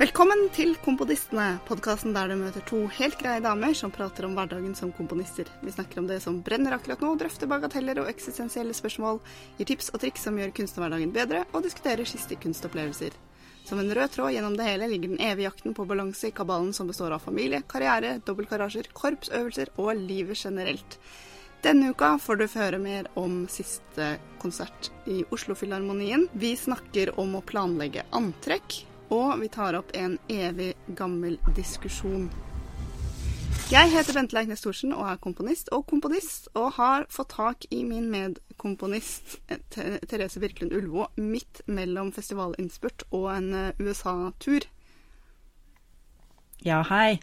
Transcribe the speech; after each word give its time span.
Velkommen 0.00 0.46
til 0.56 0.70
Komponistene, 0.80 1.58
podkasten 1.68 2.14
der 2.16 2.30
du 2.30 2.38
møter 2.40 2.62
to 2.64 2.78
helt 2.96 3.18
greie 3.20 3.42
damer 3.44 3.74
som 3.76 3.90
prater 3.92 4.24
om 4.24 4.32
hverdagen 4.32 4.72
som 4.78 4.94
komponister. 4.96 5.50
Vi 5.60 5.74
snakker 5.74 6.00
om 6.00 6.06
det 6.08 6.22
som 6.24 6.38
brenner 6.40 6.72
akkurat 6.72 7.02
nå, 7.04 7.10
drøfter 7.20 7.50
bagateller 7.50 8.00
og 8.00 8.08
eksistensielle 8.08 8.72
spørsmål, 8.72 9.20
gir 9.58 9.68
tips 9.68 9.92
og 9.92 10.00
triks 10.00 10.24
som 10.24 10.40
gjør 10.40 10.54
kunstnerhverdagen 10.56 11.12
bedre, 11.12 11.44
og 11.52 11.68
diskuterer 11.68 12.08
siste 12.08 12.40
kunstopplevelser. 12.40 13.12
Som 13.68 13.84
en 13.84 13.92
rød 13.92 14.16
tråd 14.16 14.32
gjennom 14.38 14.56
det 14.56 14.70
hele 14.70 14.88
ligger 14.88 15.12
den 15.12 15.20
evige 15.20 15.50
jakten 15.50 15.76
på 15.76 15.84
balanse 15.92 16.30
i 16.30 16.36
kabalen 16.40 16.72
som 16.72 16.88
består 16.88 17.12
av 17.12 17.28
familie, 17.28 17.60
karriere, 17.68 18.16
dobbeltkarasjer, 18.24 18.88
korpsøvelser 18.96 19.76
og 19.76 19.92
livet 20.00 20.40
generelt. 20.48 20.96
Denne 21.60 21.92
uka 21.92 22.14
får 22.16 22.40
du 22.40 22.48
høre 22.56 22.80
mer 22.80 23.12
om 23.20 23.42
siste 23.52 24.14
konsert 24.40 24.94
i 25.04 25.26
Oslo-filharmonien. 25.28 26.30
Vi 26.32 26.56
snakker 26.56 27.18
om 27.20 27.36
å 27.36 27.44
planlegge 27.44 28.08
antrekk, 28.16 28.86
og 29.10 29.40
vi 29.40 29.50
tar 29.52 29.76
opp 29.78 29.90
en 29.98 30.16
evig 30.30 30.72
gammel 30.98 31.38
diskusjon. 31.56 32.30
Jeg 33.70 33.90
heter 33.92 34.16
Bente 34.16 34.34
Leiknes 34.34 34.64
Thorsen 34.64 34.90
og 34.96 35.04
er 35.06 35.18
komponist 35.22 35.68
og 35.74 35.84
komponist, 35.90 36.48
og 36.58 36.72
har 36.74 37.04
fått 37.12 37.36
tak 37.36 37.66
i 37.70 37.84
min 37.86 38.08
medkomponist 38.10 39.36
Therese 39.70 40.42
Birkelund 40.42 40.74
Ulvå 40.74 41.06
midt 41.22 41.62
mellom 41.70 42.10
festivalinnspurt 42.14 43.04
og 43.14 43.28
en 43.36 43.54
eh, 43.54 43.78
USA-tur. 43.78 44.66
Ja, 46.66 46.82
hei. 46.90 47.20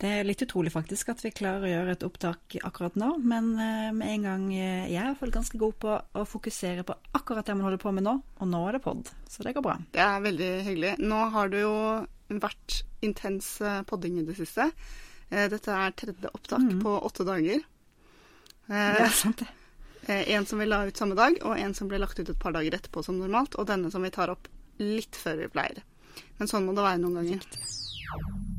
Det 0.00 0.08
er 0.08 0.24
litt 0.24 0.40
utrolig 0.40 0.70
faktisk 0.72 1.10
at 1.12 1.20
vi 1.20 1.32
klarer 1.34 1.66
å 1.66 1.70
gjøre 1.70 1.92
et 1.92 2.04
opptak 2.06 2.56
akkurat 2.64 2.94
nå, 2.96 3.10
men 3.20 3.50
uh, 3.58 3.90
med 3.92 4.14
en 4.14 4.22
gang 4.24 4.46
uh, 4.48 4.86
Jeg 4.88 4.96
er 4.96 5.10
iallfall 5.10 5.32
ganske 5.34 5.60
god 5.60 5.76
på 5.82 5.92
å 5.92 6.24
fokusere 6.28 6.86
på 6.88 6.96
akkurat 7.18 7.44
det 7.44 7.56
man 7.58 7.66
holder 7.68 7.82
på 7.82 7.92
med 7.92 8.06
nå, 8.06 8.14
og 8.40 8.48
nå 8.48 8.62
er 8.68 8.78
det 8.78 8.82
pod, 8.86 9.10
så 9.28 9.44
det 9.44 9.52
går 9.58 9.66
bra. 9.66 9.76
Det 9.92 10.00
er 10.00 10.24
veldig 10.24 10.50
hyggelig. 10.70 10.94
Nå 11.04 11.20
har 11.34 11.52
det 11.52 11.60
jo 11.66 11.74
vært 12.40 12.78
intens 13.04 13.52
uh, 13.60 13.82
podding 13.88 14.22
i 14.22 14.24
det 14.24 14.38
siste. 14.38 14.70
dette 15.30 15.70
er 15.70 15.92
tredje 15.94 16.30
opptak 16.32 16.64
mm. 16.64 16.80
på 16.82 16.94
åtte 17.06 17.26
dager. 17.28 17.60
det 18.70 19.04
er 19.04 19.14
sant, 19.14 19.44
det. 19.44 20.16
En 20.32 20.46
som 20.48 20.58
vi 20.58 20.66
la 20.66 20.80
ut 20.88 20.96
samme 20.96 21.14
dag, 21.14 21.36
og 21.44 21.60
en 21.60 21.76
som 21.76 21.90
ble 21.90 22.00
lagt 22.00 22.18
ut 22.18 22.28
et 22.32 22.40
par 22.40 22.56
dager 22.56 22.74
etterpå 22.74 23.04
som 23.04 23.20
normalt, 23.20 23.54
og 23.60 23.68
denne 23.68 23.92
som 23.92 24.02
vi 24.02 24.10
tar 24.14 24.32
opp 24.32 24.48
litt 24.80 25.18
før 25.20 25.44
vi 25.44 25.52
pleier. 25.52 25.84
Men 26.40 26.50
sånn 26.50 26.64
må 26.66 26.74
det 26.74 26.88
være 26.88 27.02
noen 27.04 27.20
ganger. 27.20 28.49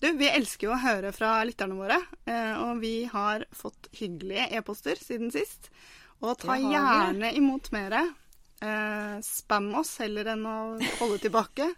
Du, 0.00 0.10
vi 0.18 0.28
elsker 0.28 0.68
jo 0.68 0.74
å 0.74 0.80
høre 0.82 1.12
fra 1.16 1.38
lytterne 1.48 1.76
våre, 1.78 1.96
eh, 2.28 2.52
og 2.60 2.82
vi 2.82 3.06
har 3.08 3.46
fått 3.56 3.88
hyggelige 3.96 4.50
e-poster 4.58 5.00
siden 5.00 5.32
sist. 5.32 5.70
Og 6.20 6.36
ta 6.42 6.56
gjerne 6.60 7.30
imot 7.36 7.70
mere. 7.74 8.02
Eh, 8.60 9.16
spam 9.24 9.70
oss 9.80 9.96
heller 10.02 10.34
enn 10.34 10.44
å 10.48 10.58
holde 11.00 11.18
tilbake. 11.22 11.70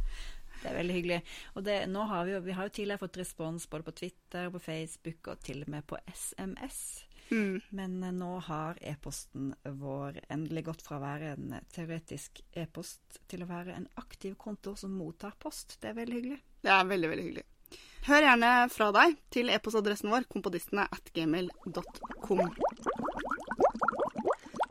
Det 0.64 0.70
er 0.70 0.78
veldig 0.78 0.94
hyggelig. 0.96 1.18
Og 1.58 1.64
det, 1.66 1.74
har 1.92 2.24
vi, 2.24 2.32
jo, 2.32 2.38
vi 2.46 2.54
har 2.56 2.68
jo 2.70 2.72
tidligere 2.72 3.02
fått 3.02 3.18
respons 3.20 3.66
både 3.68 3.84
på 3.84 3.92
Twitter, 3.98 4.46
på 4.48 4.62
Facebook 4.64 5.28
og 5.28 5.42
til 5.44 5.60
og 5.60 5.68
med 5.74 5.84
på 5.84 5.98
SMS. 6.08 6.78
Mm. 7.30 7.60
Men 7.68 8.02
eh, 8.02 8.12
nå 8.12 8.38
har 8.38 8.78
e-posten 8.80 9.54
vår 9.62 10.20
endelig 10.28 10.64
gått 10.68 10.82
fra 10.84 10.98
å 10.98 11.04
være 11.04 11.32
en 11.34 11.56
teoretisk 11.72 12.42
e-post 12.52 13.20
til 13.30 13.44
å 13.44 13.48
være 13.48 13.76
en 13.78 13.88
aktiv 14.00 14.36
konto 14.40 14.74
som 14.76 14.94
mottar 14.98 15.36
post. 15.40 15.78
Det 15.80 15.90
er 15.90 15.98
veldig 15.98 16.18
hyggelig. 16.18 16.40
Det 16.64 16.72
er 16.72 16.88
veldig, 16.90 17.10
veldig 17.12 17.26
hyggelig. 17.28 17.46
Hør 18.04 18.26
gjerne 18.28 18.50
fra 18.68 18.90
deg 18.92 19.16
til 19.32 19.50
e-postadressen 19.50 20.12
vår 20.12 20.28
kompodistene 20.30 20.84
at 20.92 21.08
gmail.com. 21.16 22.44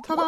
Ta-da! 0.05 0.27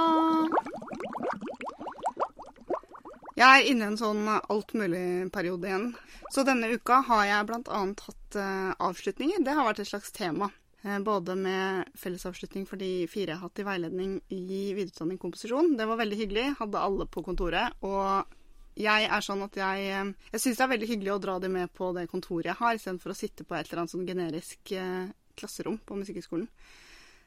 Jeg 3.36 3.46
er 3.46 3.66
inne 3.70 3.84
i 3.84 3.92
en 3.92 3.98
sånn 4.00 4.28
alt 4.31 4.73
mulig-periode 4.80 5.68
igjen. 5.68 5.90
Så 6.34 6.46
denne 6.48 6.72
uka 6.72 7.02
har 7.06 7.26
jeg 7.28 7.48
bl.a. 7.50 7.81
hatt 8.08 8.38
avslutninger. 8.80 9.44
Det 9.44 9.57
har 9.57 9.68
vært 9.68 9.84
et 9.84 9.92
slags 9.92 10.16
tema. 10.16 10.50
Uh, 10.85 11.00
både 11.01 11.35
med 11.40 11.91
fellesavslutning 11.97 12.68
for 12.69 12.78
de 12.81 13.07
fire 13.09 13.34
jeg 13.34 13.40
har 13.40 13.50
hatt 13.50 13.62
i 13.62 13.68
veiledning 13.68 14.18
i 14.29 14.62
videreutdanning 14.78 15.19
komposisjon. 15.22 15.73
Det 15.79 15.90
var 15.90 16.01
veldig 16.01 16.19
hyggelig. 16.22 16.47
Hadde 16.62 16.88
alle 16.88 17.09
på 17.09 17.25
kontoret. 17.25 17.78
Og 17.85 18.35
jeg 18.75 19.07
er 19.07 19.24
sånn 19.24 19.44
at 19.45 19.56
jeg 19.56 19.84
eh, 19.88 20.09
Jeg 20.34 20.41
syns 20.44 20.57
det 20.59 20.63
er 20.66 20.72
veldig 20.74 20.90
hyggelig 20.90 21.13
å 21.13 21.22
dra 21.24 21.35
de 21.40 21.50
med 21.51 21.72
på 21.75 21.91
det 21.95 22.09
kontoret 22.12 22.51
jeg 22.51 22.59
har, 22.59 22.75
istedenfor 22.75 23.13
å 23.13 23.18
sitte 23.18 23.45
på 23.47 23.56
et 23.56 23.69
eller 23.69 23.85
annet 23.85 23.94
sånn 23.94 24.07
generisk 24.07 24.74
eh, 24.75 25.06
klasserom 25.40 25.78
på 25.79 25.95
Musikkhøgskolen. 26.00 26.50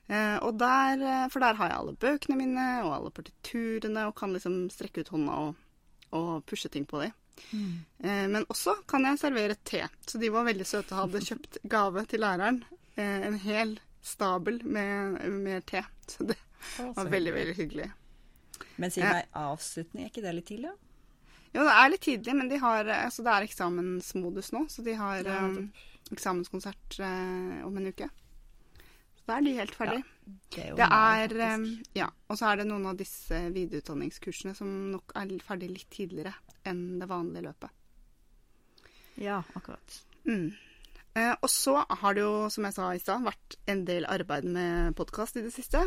Eh, 0.08 0.36
og 0.44 0.58
der, 0.60 1.00
eh, 1.00 1.24
for 1.32 1.44
der 1.44 1.56
har 1.56 1.70
jeg 1.70 1.78
alle 1.78 1.96
bøkene 2.04 2.36
mine 2.40 2.66
og 2.84 2.92
alle 2.98 3.14
partiturene 3.16 4.06
og 4.08 4.14
kan 4.16 4.32
liksom 4.36 4.60
strekke 4.72 5.04
ut 5.04 5.12
hånda 5.12 5.40
og, 5.46 5.64
og 6.16 6.30
pushe 6.48 6.70
ting 6.72 6.86
på 6.88 7.02
dem. 7.04 7.16
Mm. 7.52 7.74
Eh, 8.02 8.24
men 8.32 8.46
også 8.48 8.78
kan 8.88 9.04
jeg 9.08 9.20
servere 9.20 9.56
te. 9.64 9.82
Så 10.08 10.20
de 10.20 10.32
var 10.32 10.48
veldig 10.48 10.68
søte 10.68 10.96
og 10.96 11.06
hadde 11.06 11.24
kjøpt 11.28 11.60
gave 11.68 12.04
til 12.08 12.24
læreren. 12.24 12.62
Eh, 12.98 13.26
en 13.28 13.38
hel 13.38 13.78
stabel 14.02 14.60
med, 14.64 15.22
med 15.30 15.66
te. 15.66 15.84
Så 16.06 16.24
det 16.26 16.38
var 16.76 17.06
veldig, 17.06 17.32
veldig 17.34 17.54
hyggelig. 17.54 17.90
Men 18.78 18.90
si 18.90 19.02
meg, 19.02 19.28
avslutning, 19.38 20.04
er 20.04 20.10
ikke 20.10 20.24
det 20.24 20.34
litt 20.34 20.48
tidlig? 20.50 20.72
Jo, 21.54 21.64
det 21.64 21.74
er 21.74 21.92
litt 21.92 22.04
tidlig, 22.04 22.34
men 22.36 22.50
de 22.50 22.58
har, 22.62 22.90
altså 23.06 23.24
det 23.26 23.34
er 23.34 23.46
eksamensmodus 23.46 24.50
nå, 24.54 24.64
så 24.70 24.84
de 24.86 24.94
har 24.98 25.22
ja, 25.24 25.38
um, 25.46 25.70
eksamenskonsert 26.12 26.98
uh, 27.00 27.64
om 27.66 27.78
en 27.78 27.88
uke. 27.88 28.10
Så 29.18 29.24
da 29.30 29.38
er 29.38 29.46
de 29.46 29.54
helt 29.56 29.78
ferdig. 29.78 30.02
Ja, 30.58 30.68
det 30.76 30.88
er, 30.88 31.32
det 31.32 31.46
er 31.46 31.56
um, 31.56 31.66
Ja. 31.96 32.10
Og 32.28 32.40
så 32.40 32.50
er 32.50 32.60
det 32.60 32.68
noen 32.68 32.86
av 32.90 32.98
disse 32.98 33.40
videreutdanningskursene 33.54 34.54
som 34.58 34.70
nok 34.92 35.14
er 35.18 35.34
ferdig 35.46 35.70
litt 35.72 35.90
tidligere 35.94 36.34
enn 36.68 36.98
det 37.00 37.08
vanlige 37.10 37.46
løpet. 37.48 37.74
Ja, 39.18 39.40
akkurat. 39.58 40.02
Mm. 40.28 40.52
Uh, 41.18 41.34
og 41.42 41.50
så 41.50 41.80
har 41.82 42.14
det 42.14 42.22
jo, 42.22 42.46
som 42.52 42.66
jeg 42.68 42.76
sa 42.76 42.92
i 42.94 43.02
stad, 43.02 43.24
vært 43.26 43.56
en 43.70 43.82
del 43.88 44.06
arbeid 44.06 44.46
med 44.46 44.94
podkast 44.98 45.38
i 45.40 45.42
det 45.42 45.50
siste. 45.54 45.82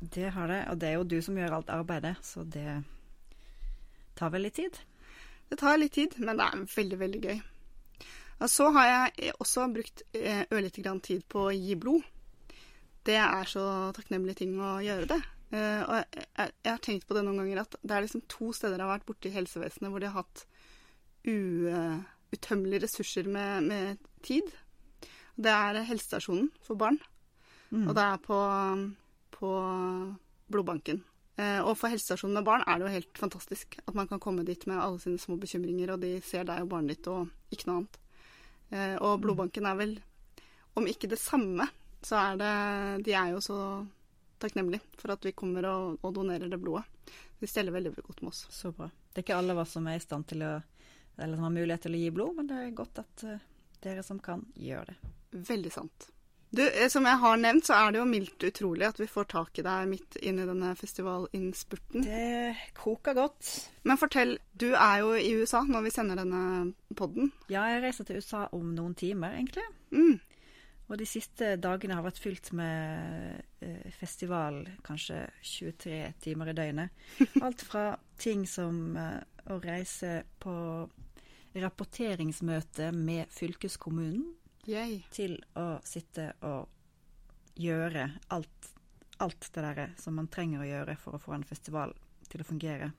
Det 0.00 0.28
har 0.34 0.50
det, 0.52 0.60
og 0.68 0.80
det 0.80 0.90
er 0.90 0.98
jo 0.98 1.06
du 1.08 1.16
som 1.24 1.38
gjør 1.38 1.56
alt 1.56 1.72
arbeidet, 1.72 2.18
så 2.26 2.44
det 2.44 2.82
tar 4.18 4.32
vel 4.34 4.44
litt 4.44 4.58
tid? 4.58 4.76
Det 5.48 5.56
tar 5.60 5.78
litt 5.80 5.94
tid, 5.96 6.18
men 6.20 6.36
det 6.36 6.48
er 6.50 6.66
veldig, 6.74 6.98
veldig 7.00 7.22
gøy. 7.22 7.38
Og 8.44 8.50
så 8.52 8.66
har 8.76 8.90
jeg 8.90 9.32
også 9.40 9.64
brukt 9.72 10.02
eh, 10.12 10.42
ørlite 10.52 10.82
grann 10.84 11.00
tid 11.00 11.24
på 11.32 11.46
å 11.46 11.54
gi 11.54 11.78
blod. 11.80 12.04
Det 13.06 13.16
er 13.22 13.48
så 13.48 13.64
takknemlig 13.96 14.36
ting 14.42 14.52
å 14.60 14.76
gjøre 14.84 15.08
det. 15.14 15.20
Uh, 15.54 15.82
og 15.86 15.94
jeg, 16.02 16.50
har 16.66 16.80
tenkt 16.82 17.06
på 17.06 17.14
det 17.14 17.22
noen 17.22 17.38
ganger 17.38 17.62
at 17.62 17.76
det 17.78 17.94
er 17.94 18.02
liksom 18.02 18.24
to 18.26 18.50
steder 18.50 18.80
jeg 18.80 18.82
har 18.82 18.96
vært 18.96 19.04
borte 19.06 19.28
i 19.30 19.36
helsevesenet 19.36 19.92
hvor 19.92 20.02
de 20.02 20.08
har 20.10 20.24
hatt 20.24 20.40
uh, 21.30 22.00
utømmelige 22.34 22.84
ressurser 22.86 23.28
med, 23.30 23.68
med, 23.70 24.06
tid. 24.26 24.48
Det 25.36 25.52
er 25.52 25.82
helsestasjonen 25.86 26.48
for 26.64 26.78
barn, 26.80 26.96
mm. 27.70 27.84
og 27.86 27.92
det 27.96 28.06
er 28.06 28.22
på, 28.24 28.38
på 29.36 29.50
blodbanken. 30.50 31.02
Eh, 31.36 31.60
og 31.60 31.74
for 31.76 31.92
helsestasjonen 31.92 32.38
med 32.38 32.46
barn 32.48 32.64
er 32.64 32.78
det 32.78 32.86
jo 32.86 32.94
helt 32.94 33.20
fantastisk 33.20 33.76
at 33.84 33.94
man 33.94 34.08
kan 34.08 34.22
komme 34.22 34.46
dit 34.48 34.62
med 34.66 34.80
alle 34.80 35.00
sine 35.02 35.20
små 35.20 35.36
bekymringer, 35.40 35.92
og 35.92 36.02
de 36.02 36.16
ser 36.24 36.48
deg 36.48 36.64
og 36.64 36.70
barnet 36.72 36.96
ditt 36.96 37.10
og 37.12 37.28
ikke 37.52 37.68
noe 37.68 37.82
annet. 37.82 37.98
Eh, 38.72 38.96
og 39.04 39.20
blodbanken 39.22 39.68
er 39.68 39.76
vel, 39.78 39.98
om 40.76 40.88
ikke 40.88 41.10
det 41.12 41.20
samme, 41.20 41.68
så 42.06 42.18
er 42.20 42.40
det 42.40 42.54
De 43.06 43.14
er 43.18 43.32
jo 43.34 43.40
så 43.42 43.58
takknemlige 44.40 44.84
for 45.00 45.14
at 45.14 45.24
vi 45.24 45.34
kommer 45.36 45.66
og, 45.70 45.98
og 46.04 46.14
donerer 46.16 46.50
det 46.50 46.60
blodet. 46.60 46.84
De 47.40 47.48
steller 47.48 47.74
veldig, 47.74 47.92
veldig 47.92 48.06
godt 48.06 48.22
med 48.22 48.32
oss. 48.32 48.46
Så 48.52 48.72
bra. 48.72 48.88
Det 49.12 49.20
er 49.20 49.26
ikke 49.26 49.36
alle 49.36 49.54
av 49.56 49.62
oss 49.62 49.74
som 49.76 49.86
er 49.88 49.98
i 49.98 50.02
stand 50.02 50.26
til 50.30 50.44
å 50.44 50.52
eller 51.18 51.38
som 51.38 51.48
har 51.48 51.54
mulighet 51.54 51.86
til 51.86 51.96
å 51.96 52.02
gi 52.02 52.10
blod, 52.14 52.34
men 52.36 52.50
det 52.50 52.58
er 52.60 52.76
godt 52.76 53.00
at 53.02 53.24
uh, 53.28 53.46
dere 53.84 54.04
som 54.06 54.20
kan, 54.22 54.44
gjør 54.54 54.90
det. 54.90 54.96
Veldig 55.46 55.72
sant. 55.72 56.10
Du, 56.56 56.62
eh, 56.62 56.88
som 56.88 57.04
jeg 57.04 57.18
har 57.20 57.40
nevnt, 57.40 57.66
så 57.66 57.74
er 57.76 57.92
det 57.92 58.00
jo 58.00 58.06
mildt 58.08 58.44
utrolig 58.46 58.86
at 58.86 59.00
vi 59.00 59.08
får 59.10 59.26
tak 59.32 59.58
i 59.58 59.64
deg 59.66 59.88
midt 59.90 60.18
inn 60.22 60.38
i 60.40 60.46
denne 60.46 60.70
festivalinnspurten. 60.78 62.06
Det 62.06 62.70
koker 62.78 63.16
godt. 63.18 63.50
Men 63.84 64.00
fortell, 64.00 64.36
du 64.54 64.70
er 64.70 65.02
jo 65.02 65.12
i 65.18 65.34
USA 65.40 65.64
når 65.66 65.88
vi 65.88 65.92
sender 65.92 66.22
denne 66.22 66.72
podden. 66.96 67.32
Ja, 67.52 67.66
jeg 67.72 67.82
reiser 67.84 68.08
til 68.08 68.22
USA 68.22 68.46
om 68.56 68.72
noen 68.76 68.94
timer, 68.96 69.36
egentlig. 69.36 69.66
Mm. 69.90 70.16
Og 70.86 71.00
de 71.00 71.06
siste 71.08 71.56
dagene 71.58 71.96
har 71.98 72.04
vært 72.06 72.20
fylt 72.22 72.52
med 72.54 73.40
eh, 73.66 73.88
festival, 73.98 74.60
kanskje 74.86 75.24
23 75.42 75.98
timer 76.22 76.52
i 76.52 76.54
døgnet. 76.56 77.08
Alt 77.44 77.66
fra 77.66 77.88
ting 78.22 78.46
som 78.46 78.94
eh, 78.94 79.18
å 79.50 79.58
reise 79.62 80.20
på 80.42 80.54
rapporteringsmøte 81.56 82.90
med 82.92 83.30
fylkeskommunen 83.32 84.34
Yay. 84.66 85.00
til 85.14 85.38
å 85.56 85.76
sitte 85.86 86.32
og 86.44 86.68
gjøre 87.56 88.10
alt, 88.34 88.72
alt 89.22 89.48
det 89.54 89.64
der 89.64 89.94
som 90.00 90.18
man 90.18 90.28
trenger 90.28 90.62
å 90.62 90.68
gjøre 90.68 90.96
for 91.00 91.16
å 91.16 91.22
få 91.22 91.36
en 91.36 91.46
festival 91.46 91.94
til 92.28 92.42
å 92.42 92.46
fungere. 92.46 92.90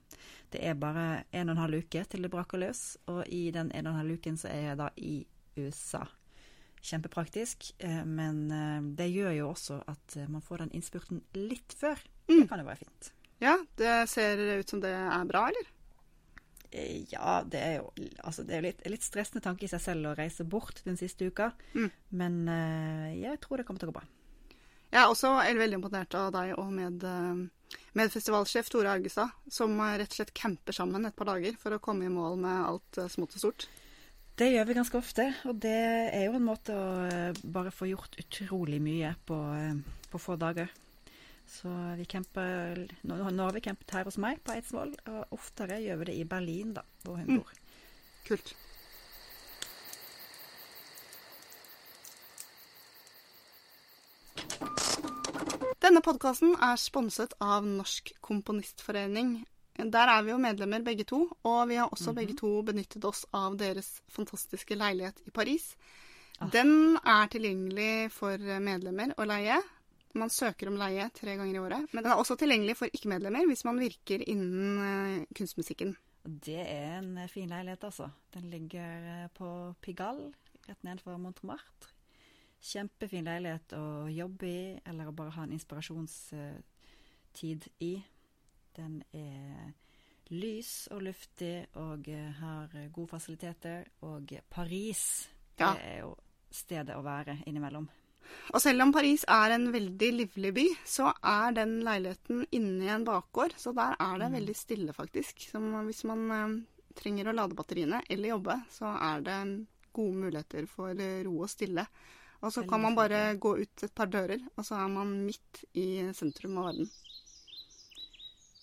Det 0.50 0.62
er 0.64 0.78
bare 0.80 1.24
en 1.30 1.50
og 1.50 1.56
en 1.56 1.62
halv 1.66 1.84
uke 1.84 2.04
til 2.08 2.24
det 2.24 2.32
braker 2.32 2.62
løs, 2.62 2.96
og 3.10 3.26
i 3.28 3.48
den 3.54 3.70
en 3.76 3.86
og 3.86 3.92
en 3.92 4.00
halv 4.02 4.18
uken 4.18 4.40
så 4.40 4.50
er 4.50 4.70
jeg 4.70 4.80
da 4.80 4.88
i 4.96 5.14
USA. 5.58 6.06
Kjempepraktisk, 6.78 7.72
eh, 7.84 8.04
men 8.06 8.44
eh, 8.54 8.82
det 8.98 9.10
gjør 9.10 9.32
jo 9.36 9.48
også 9.52 9.80
at 9.90 10.16
eh, 10.16 10.28
man 10.30 10.44
får 10.44 10.64
den 10.64 10.76
innspurten 10.78 11.22
litt 11.36 11.74
før. 11.76 12.00
Mm. 12.30 12.40
Det 12.40 12.50
kan 12.50 12.62
jo 12.62 12.68
være 12.70 12.84
fint. 12.84 13.10
Ja, 13.42 13.56
det 13.78 13.96
ser 14.10 14.40
ut 14.58 14.70
som 14.70 14.80
det 14.82 14.94
er 14.94 15.26
bra, 15.28 15.48
eller? 15.50 15.74
Eh, 16.70 17.04
Ja, 17.12 17.42
det 17.44 17.60
er 17.60 17.74
jo 17.78 17.90
altså 18.24 18.44
det 18.46 18.56
er 18.56 18.64
litt, 18.66 18.84
litt 18.90 19.04
stressende 19.04 19.42
tanke 19.44 19.64
i 19.64 19.70
seg 19.70 19.82
selv 19.82 20.10
å 20.10 20.16
reise 20.18 20.44
bort 20.44 20.82
den 20.84 20.98
siste 21.00 21.28
uka. 21.28 21.52
Mm. 21.74 21.90
Men 22.20 22.38
eh, 22.52 23.10
jeg 23.24 23.40
tror 23.44 23.58
det 23.58 23.68
kommer 23.68 23.82
til 23.82 23.90
å 23.90 23.92
gå 23.92 24.00
bra. 24.00 24.08
Jeg 24.88 25.02
er 25.02 25.10
også 25.10 25.34
veldig 25.36 25.76
imponert 25.76 26.14
av 26.16 26.30
deg 26.32 26.54
og 26.56 26.70
med, 26.72 27.04
eh, 27.04 27.78
med 27.98 28.12
festivalsjef 28.12 28.70
Tore 28.72 28.94
Augestad, 28.96 29.34
som 29.52 29.76
rett 29.80 30.08
og 30.08 30.20
slett 30.20 30.32
camper 30.36 30.76
sammen 30.76 31.04
et 31.04 31.16
par 31.16 31.28
dager 31.28 31.56
for 31.60 31.76
å 31.76 31.82
komme 31.82 32.08
i 32.08 32.12
mål 32.12 32.40
med 32.40 32.64
alt 32.70 33.00
smått 33.12 33.36
og 33.36 33.44
stort. 33.44 33.68
Det 34.38 34.52
gjør 34.52 34.68
vi 34.68 34.76
ganske 34.78 34.94
ofte, 34.94 35.24
og 35.50 35.56
det 35.60 35.74
er 36.14 36.28
jo 36.28 36.36
en 36.38 36.46
måte 36.46 36.70
å 36.70 37.32
bare 37.42 37.72
få 37.74 37.88
gjort 37.90 38.14
utrolig 38.22 38.78
mye 38.80 39.10
på, 39.26 39.38
på 40.12 40.20
få 40.22 40.36
dager. 40.38 40.70
Så 41.48 41.70
vi 41.96 42.04
camper 42.04 42.82
Nå, 43.08 43.16
har 43.24 43.52
vi 43.56 43.60
campet 43.64 43.90
her 43.96 44.04
hos 44.04 44.18
meg 44.20 44.42
på 44.44 44.52
Eidsvoll, 44.52 44.92
og 45.08 45.32
oftere 45.38 45.80
gjør 45.80 46.02
vi 46.02 46.08
det 46.10 46.16
i 46.20 46.24
Berlin, 46.28 46.74
da, 46.76 46.82
hvor 47.04 47.16
hun 47.16 47.26
Mm. 47.30 47.38
bor. 47.40 47.52
Kult. 48.28 48.54
Denne 55.82 56.02
podkasten 56.04 56.56
er 56.60 56.76
sponset 56.80 57.32
av 57.40 57.64
Norsk 57.66 58.10
Komponistforening. 58.24 59.38
Der 59.78 60.10
er 60.10 60.24
vi 60.26 60.32
jo 60.32 60.40
medlemmer 60.42 60.82
begge 60.84 61.06
to, 61.06 61.20
og 61.46 61.68
vi 61.70 61.78
har 61.78 61.88
også 61.94 62.12
begge 62.16 62.34
to 62.36 62.50
benyttet 62.66 63.04
oss 63.06 63.22
av 63.32 63.54
deres 63.60 64.00
fantastiske 64.10 64.74
leilighet 64.76 65.22
i 65.26 65.30
Paris. 65.30 65.70
Ah. 66.40 66.50
Den 66.50 66.98
er 67.06 67.30
tilgjengelig 67.30 68.10
for 68.14 68.36
medlemmer 68.62 69.14
å 69.16 69.26
leie. 69.30 69.60
Man 70.14 70.30
søker 70.32 70.68
om 70.70 70.76
leie 70.80 71.10
tre 71.14 71.34
ganger 71.36 71.54
i 71.54 71.58
året. 71.60 71.88
Men 71.92 72.02
den 72.04 72.12
er 72.12 72.16
også 72.20 72.36
tilgjengelig 72.40 72.76
for 72.78 72.86
ikke-medlemmer 72.92 73.46
hvis 73.50 73.64
man 73.68 73.80
virker 73.80 74.18
innen 74.28 74.78
eh, 74.80 75.26
kunstmusikken. 75.36 75.96
Det 76.24 76.60
er 76.64 76.98
en 76.98 77.18
eh, 77.18 77.28
fin 77.28 77.48
leilighet, 77.48 77.84
altså. 77.84 78.08
Den 78.34 78.48
ligger 78.50 79.24
eh, 79.24 79.28
på 79.36 79.50
Pigalle, 79.84 80.32
rett 80.68 80.82
nedenfor 80.84 81.16
Montmartre. 81.20 81.92
Kjempefin 82.58 83.24
leilighet 83.28 83.72
å 83.78 84.08
jobbe 84.10 84.46
i, 84.48 84.80
eller 84.90 85.12
bare 85.14 85.30
ha 85.36 85.42
en 85.46 85.52
inspirasjonstid 85.54 87.68
i. 87.86 87.92
Den 88.74 88.96
er 89.14 89.70
lys 90.34 90.88
og 90.92 91.02
luftig 91.06 91.54
og 91.80 92.08
eh, 92.12 92.32
har 92.40 92.68
gode 92.92 93.08
fasiliteter. 93.14 93.84
Og 94.08 94.32
Paris, 94.50 95.28
Ja. 95.58 95.72
det 95.74 95.82
er 95.84 95.98
jo 96.02 96.16
stedet 96.50 96.96
å 96.96 97.02
være 97.04 97.38
innimellom. 97.46 97.88
Og 98.54 98.62
selv 98.64 98.84
om 98.84 98.92
Paris 98.94 99.24
er 99.28 99.54
en 99.54 99.66
veldig 99.72 100.10
livlig 100.14 100.52
by, 100.56 100.66
så 100.88 101.12
er 101.20 101.56
den 101.56 101.78
leiligheten 101.86 102.46
inne 102.56 102.86
i 102.86 102.92
en 102.94 103.06
bakgård. 103.06 103.56
Så 103.60 103.74
der 103.76 103.96
er 104.00 104.22
det 104.22 104.30
veldig 104.36 104.56
stille, 104.56 104.94
faktisk. 104.96 105.44
Så 105.50 105.60
hvis 105.88 106.04
man 106.08 106.24
eh, 106.34 106.54
trenger 106.98 107.28
å 107.28 107.36
lade 107.36 107.58
batteriene 107.58 108.00
eller 108.08 108.34
jobbe, 108.34 108.60
så 108.72 108.94
er 109.10 109.26
det 109.26 109.40
gode 109.96 110.22
muligheter 110.24 110.68
for 110.70 110.94
eh, 110.94 111.20
ro 111.26 111.42
og 111.44 111.52
stille. 111.52 111.84
Og 112.38 112.52
så 112.54 112.62
kan 112.70 112.80
man 112.80 112.94
bare 112.94 113.34
gå 113.34 113.56
ut 113.58 113.82
et 113.82 113.94
par 113.94 114.06
dører, 114.06 114.38
og 114.54 114.66
så 114.66 114.76
er 114.78 114.90
man 114.92 115.10
midt 115.26 115.64
i 115.74 116.06
sentrum 116.14 116.60
av 116.60 116.68
verden. 116.70 116.90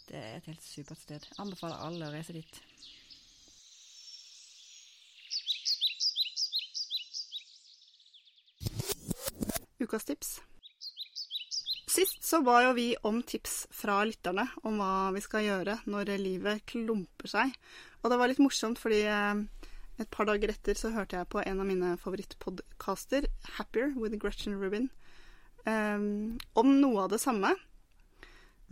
Det 0.06 0.22
er 0.22 0.38
et 0.38 0.48
helt 0.48 0.64
supert 0.64 1.02
sted. 1.02 1.26
Anbefaler 1.44 1.82
alle 1.84 2.08
å 2.08 2.14
reise 2.14 2.38
dit. 2.38 2.62
Ukas 9.84 10.08
tips. 10.08 10.38
Sist 11.96 12.24
så 12.28 12.42
ba 12.44 12.58
jo 12.66 12.74
vi 12.76 12.90
om 13.08 13.22
tips 13.24 13.68
fra 13.72 14.02
lytterne 14.08 14.48
om 14.68 14.80
hva 14.82 15.12
vi 15.16 15.22
skal 15.24 15.46
gjøre 15.46 15.78
når 15.88 16.16
livet 16.20 16.66
klumper 16.68 17.30
seg. 17.32 17.54
Og 18.02 18.12
det 18.12 18.18
var 18.20 18.32
litt 18.32 18.42
morsomt, 18.44 18.82
fordi 18.82 19.04
eh, 19.08 19.44
et 20.02 20.10
par 20.12 20.28
dager 20.28 20.52
etter 20.52 20.76
så 20.80 20.92
hørte 20.96 21.20
jeg 21.20 21.30
på 21.32 21.40
en 21.44 21.62
av 21.62 21.70
mine 21.70 21.94
favorittpodkaster, 22.02 23.30
'Happier 23.56 23.94
with 23.96 24.18
Gretchen 24.20 24.58
Rubin', 24.60 24.90
um, 25.66 26.36
om 26.54 26.76
noe 26.82 27.06
av 27.06 27.14
det 27.16 27.22
samme. 27.24 27.54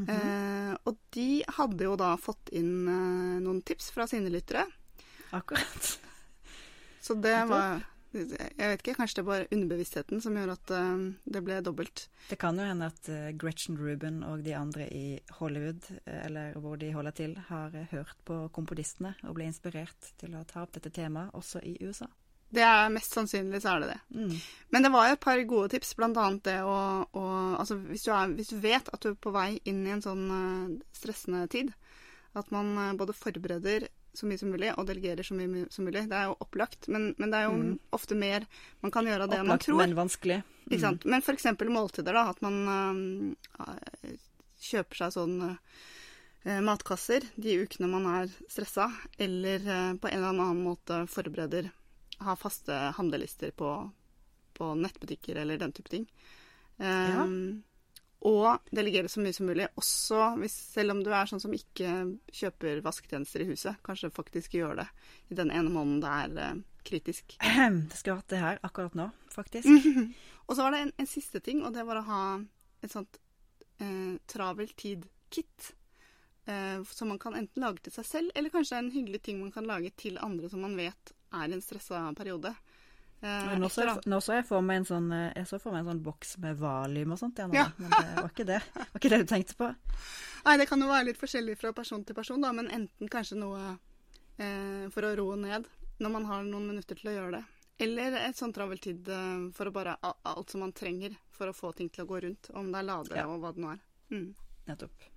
eh, 0.09 0.73
og 0.89 0.97
de 1.13 1.43
hadde 1.47 1.85
jo 1.85 1.95
da 1.95 2.15
fått 2.17 2.49
inn 2.51 2.87
eh, 2.89 3.39
noen 3.45 3.61
tips 3.61 3.91
fra 3.93 4.07
sine 4.09 4.31
lyttere. 4.33 4.65
Akkurat. 5.31 5.99
Så 6.99 7.13
det 7.13 7.37
var 7.49 7.83
Jeg 8.13 8.69
vet 8.69 8.81
ikke, 8.83 8.93
kanskje 8.99 9.17
det 9.17 9.21
er 9.23 9.27
bare 9.27 9.47
underbevisstheten 9.55 10.21
som 10.21 10.35
gjør 10.37 10.51
at 10.53 10.71
eh, 10.77 11.05
det 11.33 11.41
ble 11.45 11.59
dobbelt. 11.65 12.05
Det 12.29 12.37
kan 12.41 12.59
jo 12.59 12.65
hende 12.67 12.89
at 12.91 13.09
eh, 13.09 13.31
Gretchen 13.39 13.79
Rubin 13.79 14.21
og 14.27 14.43
de 14.45 14.53
andre 14.57 14.85
i 14.93 15.05
Hollywood, 15.39 15.87
eh, 16.05 16.19
eller 16.27 16.59
hvor 16.61 16.77
de 16.81 16.91
holder 16.93 17.15
til, 17.17 17.33
har 17.47 17.73
hørt 17.91 18.19
på 18.27 18.43
komponistene 18.53 19.15
og 19.25 19.37
ble 19.39 19.47
inspirert 19.49 20.11
til 20.21 20.37
å 20.37 20.43
ta 20.49 20.61
opp 20.61 20.75
dette 20.77 20.93
temaet 20.93 21.33
også 21.33 21.63
i 21.65 21.73
USA. 21.81 22.09
Det 22.53 22.61
er 22.61 22.91
Mest 22.93 23.15
sannsynlig 23.17 23.63
så 23.63 23.73
er 23.73 23.81
det 23.81 23.95
det. 23.95 23.99
Mm. 24.13 24.37
Men 24.75 24.85
det 24.85 24.93
var 24.93 25.07
jo 25.09 25.17
et 25.17 25.25
par 25.25 25.41
gode 25.49 25.73
tips, 25.73 25.95
blant 25.97 26.19
annet 26.21 26.45
det 26.45 26.59
å, 26.61 26.77
å 27.09 27.25
altså 27.57 27.79
hvis, 27.87 28.05
du 28.05 28.11
er, 28.13 28.35
hvis 28.37 28.53
du 28.53 28.59
vet 28.61 28.93
at 28.93 29.01
du 29.01 29.09
er 29.09 29.17
på 29.17 29.33
vei 29.33 29.55
inn 29.65 29.81
i 29.87 29.95
en 29.95 30.05
sånn 30.05 30.27
stressende 30.93 31.47
tid, 31.49 31.73
at 32.37 32.53
man 32.53 32.75
både 32.99 33.17
forbereder 33.17 33.89
så 34.13 34.27
mye 34.29 34.37
som 34.37 34.51
mulig 34.53 34.69
og 34.77 34.85
delegerer 34.87 35.25
så 35.25 35.33
mye 35.37 35.65
som 35.73 35.85
mulig. 35.87 36.03
Det 36.09 36.17
er 36.17 36.27
jo 36.29 36.35
opplagt, 36.45 36.87
men, 36.87 37.15
men 37.17 37.31
det 37.33 37.39
er 37.39 37.47
jo 37.49 37.55
Mm. 37.57 37.79
ofte 37.97 38.15
mer 38.15 38.45
man 38.81 38.91
kan 38.91 39.05
gjøre 39.05 39.23
av 39.25 39.29
det 39.31 39.39
man 39.41 39.55
Opplagt, 39.55 39.65
tror. 39.65 39.77
men 39.81 39.95
vanskelig. 39.97 40.43
Ikke 40.69 40.79
sant? 40.81 41.05
Men 41.05 41.21
f.eks. 41.25 41.45
måltider, 41.67 42.13
da. 42.13 42.29
At 42.29 42.41
man 42.41 43.35
eh, 43.59 44.13
kjøper 44.63 44.95
seg 45.01 45.13
sånn 45.15 45.35
eh, 46.45 46.61
matkasser 46.61 47.25
de 47.35 47.57
ukene 47.65 47.89
man 47.89 48.05
er 48.11 48.31
stressa, 48.51 48.89
eller 49.17 49.59
eh, 49.65 49.93
på 49.97 50.07
en 50.11 50.17
eller 50.21 50.29
annen 50.33 50.63
måte 50.63 51.03
forbereder 51.07 51.71
Ha 52.23 52.35
faste 52.39 52.71
handlelister 52.95 53.51
på, 53.51 53.69
på 54.55 54.69
nettbutikker 54.79 55.35
eller 55.41 55.57
den 55.59 55.71
type 55.75 55.89
ting. 55.89 56.05
Um, 56.77 56.85
Ja. 56.85 57.25
Og 58.23 58.69
delegere 58.71 59.09
så 59.11 59.19
mye 59.19 59.35
som 59.35 59.49
mulig. 59.49 59.67
Også 59.79 60.29
hvis, 60.39 60.55
selv 60.75 60.95
om 60.95 61.01
du 61.03 61.09
er 61.11 61.27
sånn 61.27 61.41
som 61.43 61.53
ikke 61.55 61.89
kjøper 62.31 62.79
vasketjenester 62.85 63.43
i 63.43 63.49
huset. 63.49 63.81
Kanskje 63.83 64.13
faktisk 64.15 64.55
gjør 64.55 64.79
det 64.79 64.87
i 65.33 65.37
den 65.39 65.51
ene 65.51 65.73
måneden 65.73 65.99
det 66.03 66.13
er 66.21 66.39
eh, 66.45 66.61
kritisk. 66.87 67.35
Det 67.89 67.99
skulle 67.99 68.21
vært 68.21 68.31
det 68.31 68.41
her 68.43 68.63
akkurat 68.63 68.95
nå, 68.99 69.09
faktisk. 69.33 69.67
Og 70.47 70.55
så 70.55 70.63
var 70.63 70.75
det 70.75 70.83
en, 70.85 70.95
en 70.99 71.07
siste 71.07 71.39
ting, 71.43 71.61
og 71.63 71.71
det 71.71 71.85
var 71.87 72.01
å 72.01 72.07
ha 72.07 72.23
et 72.83 72.91
sånt 72.91 73.15
eh, 73.79 74.19
travel 74.27 74.67
tid-kit. 74.75 75.69
Eh, 76.43 76.83
som 76.83 77.07
man 77.07 77.19
kan 77.23 77.37
enten 77.39 77.63
lage 77.63 77.85
til 77.85 77.93
seg 77.95 78.07
selv, 78.09 78.33
eller 78.35 78.51
kanskje 78.51 78.81
en 78.81 78.91
hyggelig 78.91 79.21
ting 79.23 79.39
man 79.39 79.53
kan 79.55 79.67
lage 79.67 79.93
til 79.95 80.19
andre 80.19 80.49
som 80.51 80.59
man 80.65 80.75
vet 80.75 81.13
er 81.31 81.47
i 81.47 81.55
en 81.55 81.63
stressa 81.63 82.01
periode. 82.17 82.51
Eh, 83.23 83.53
Nå 83.59 83.69
så, 83.71 83.85
jeg, 83.87 84.01
nå 84.11 84.17
så 84.19 84.33
jeg 84.35 84.43
for 84.49 84.59
meg 84.65 84.81
en 84.81 84.85
sånn 84.89 85.05
eh, 85.15 85.45
for 85.47 85.71
meg 85.71 85.85
en 85.85 85.93
sånn 85.93 86.01
boks 86.03 86.33
med 86.43 86.57
valium 86.59 87.13
og 87.15 87.19
sånt, 87.21 87.37
ja, 87.39 87.45
nå, 87.47 87.55
Ja. 87.55 87.69
men 87.77 87.89
det 87.93 88.15
var 88.17 88.29
ikke 88.33 88.45
det. 88.49 88.57
Var 88.75 88.99
ikke 88.99 89.11
det 89.13 89.19
du 89.21 89.29
tenkte 89.31 89.55
på? 89.61 89.69
Nei, 90.45 90.57
det 90.59 90.67
kan 90.67 90.81
jo 90.83 90.89
være 90.91 91.07
litt 91.07 91.21
forskjellig 91.21 91.55
fra 91.61 91.71
person 91.77 92.03
til 92.03 92.17
person, 92.17 92.41
da, 92.43 92.51
men 92.51 92.67
enten 92.67 93.07
kanskje 93.07 93.37
noe 93.39 93.61
eh, 94.37 94.89
for 94.91 95.07
å 95.07 95.13
roe 95.21 95.37
ned 95.39 95.69
når 96.03 96.11
man 96.17 96.25
har 96.27 96.43
noen 96.43 96.67
minutter 96.73 96.99
til 96.99 97.13
å 97.13 97.15
gjøre 97.15 97.37
det. 97.37 97.43
Eller 97.87 98.13
et 98.27 98.35
sånn 98.37 98.51
traveltid 98.53 99.07
eh, 99.07 99.47
for 99.55 99.71
å 99.71 99.75
bare 99.79 99.95
alt 100.03 100.51
som 100.51 100.59
man 100.65 100.75
trenger 100.75 101.15
for 101.31 101.47
å 101.47 101.55
få 101.55 101.71
ting 101.77 101.87
til 101.89 102.03
å 102.03 102.09
gå 102.11 102.19
rundt. 102.27 102.51
Om 102.53 102.71
det 102.75 102.81
er 102.83 102.89
lade 102.91 103.15
Ja. 103.17 103.25
og 103.31 103.39
hva 103.41 103.53
det 103.55 103.63
nå 103.63 103.71
er. 103.71 103.79
Mm. 104.11 104.27
Nettopp. 104.67 105.07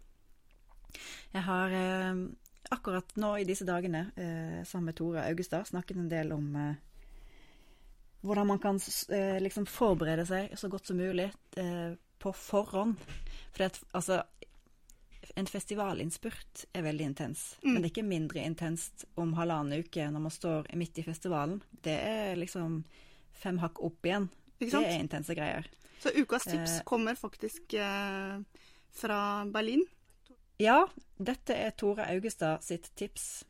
Jeg 1.35 1.43
har 1.45 1.75
eh, 1.75 2.23
akkurat 2.71 3.17
nå 3.21 3.35
i 3.43 3.45
disse 3.49 3.67
dagene 3.69 4.07
eh, 4.17 4.63
sammen 4.65 4.93
med 4.93 4.97
Tore 5.03 5.27
Augestad 5.27 5.67
snakket 5.69 5.99
en 6.01 6.09
del 6.09 6.33
om 6.33 6.47
hvordan 8.27 8.47
man 8.51 8.59
kan 8.63 8.81
eh, 9.15 9.39
liksom 9.43 9.67
forberede 9.67 10.27
seg 10.29 10.55
så 10.59 10.69
godt 10.73 10.87
som 10.91 10.99
mulig 11.01 11.31
eh, 11.57 11.95
på 12.23 12.33
forhånd. 12.35 12.97
For 13.57 13.67
at, 13.69 13.79
altså, 13.97 14.23
en 15.37 15.47
festivalinnspurt 15.51 16.65
er 16.73 16.83
veldig 16.87 17.05
intens, 17.11 17.57
Mm. 17.63 17.73
men 17.73 17.83
det 17.83 17.89
er 17.91 17.95
ikke 17.95 18.09
mindre 18.09 18.45
intenst 18.47 19.05
om 19.17 19.35
halvannen 19.37 19.81
uke 19.85 20.07
når 20.11 20.21
man 20.29 20.31
står 20.35 20.71
midt 20.77 20.99
i 20.99 21.05
festivalen. 21.05 21.59
Det 21.83 21.97
er 21.99 22.37
liksom 22.37 22.85
fem 23.37 23.59
hakk 23.61 23.81
opp 23.85 24.07
igjen. 24.07 24.29
Det 24.59 24.73
er 24.73 25.01
intense 25.01 25.35
greier. 25.37 25.67
Så 26.01 26.13
ukas 26.17 26.45
tips 26.45 26.79
Eh. 26.79 26.85
kommer 26.85 27.15
faktisk 27.15 27.75
eh, 27.75 28.39
fra 28.93 29.45
Berlin. 29.53 29.85
Ja, 30.59 30.87
dette 31.19 31.53
er 31.55 31.71
Tore 31.77 32.07
Augestad 32.09 32.63
sitt 32.65 32.89
tips. 32.97 33.45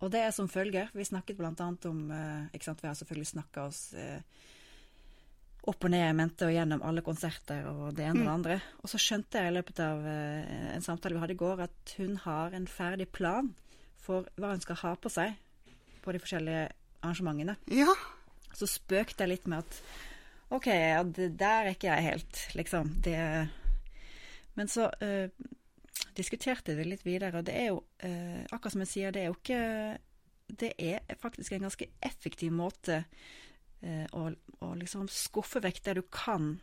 Og 0.00 0.12
det 0.12 0.22
er 0.24 0.32
som 0.32 0.48
følger. 0.48 0.88
Vi 0.96 1.04
snakket 1.04 1.38
blant 1.38 1.60
annet 1.60 1.84
om 1.90 2.06
eh, 2.14 2.48
ikke 2.56 2.70
sant, 2.70 2.82
Vi 2.82 2.88
har 2.88 2.96
selvfølgelig 2.96 3.32
snakka 3.34 3.66
oss 3.68 3.80
eh, 3.92 4.22
opp 5.68 5.84
og 5.84 5.92
ned 5.92 6.06
i 6.06 6.14
mente 6.16 6.46
og 6.48 6.54
gjennom 6.54 6.84
alle 6.88 7.04
konserter 7.04 7.66
og 7.68 7.92
det 7.96 8.06
ene 8.08 8.22
og 8.22 8.24
det 8.24 8.32
andre. 8.32 8.58
Og 8.80 8.92
så 8.92 9.00
skjønte 9.00 9.42
jeg 9.42 9.52
i 9.52 9.56
løpet 9.58 9.82
av 9.84 10.06
eh, 10.08 10.70
en 10.76 10.86
samtale 10.86 11.18
vi 11.18 11.24
hadde 11.24 11.36
i 11.36 11.42
går, 11.42 11.64
at 11.66 11.94
hun 12.00 12.16
har 12.24 12.56
en 12.56 12.68
ferdig 12.70 13.10
plan 13.12 13.52
for 14.00 14.28
hva 14.40 14.54
hun 14.54 14.64
skal 14.64 14.80
ha 14.80 14.94
på 14.96 15.12
seg 15.12 15.36
på 16.00 16.16
de 16.16 16.22
forskjellige 16.22 16.64
arrangementene. 17.02 17.58
Ja. 17.68 17.92
Så 18.56 18.68
spøkte 18.70 19.26
jeg 19.26 19.34
litt 19.34 19.50
med 19.50 19.66
at 19.66 19.82
OK, 20.50 20.66
ja, 20.72 21.02
det 21.04 21.34
der 21.38 21.68
er 21.68 21.76
ikke 21.76 21.92
jeg 21.92 22.08
helt, 22.08 22.38
liksom. 22.58 22.96
Det 23.04 23.18
Men 24.58 24.68
så 24.68 24.88
eh, 25.04 25.28
diskuterte 26.16 26.74
det 26.76 26.86
litt 26.86 27.04
videre, 27.06 27.38
og 27.38 27.44
det 27.46 27.54
er 27.54 27.66
jo, 27.70 27.82
eh, 27.98 28.42
akkurat 28.50 28.72
som 28.72 28.80
jeg 28.84 28.88
sier, 28.92 29.12
det 29.12 29.22
er 29.22 29.30
jo 29.30 29.38
ikke 29.38 29.98
Det 30.50 30.72
er 30.78 30.98
faktisk 31.20 31.52
en 31.52 31.62
ganske 31.68 31.86
effektiv 32.02 32.50
måte 32.50 33.04
eh, 33.82 34.06
å, 34.12 34.32
å 34.66 34.74
liksom 34.74 35.06
skuffe 35.08 35.60
vekk 35.62 35.82
det 35.84 35.94
du 35.94 36.02
kan. 36.10 36.60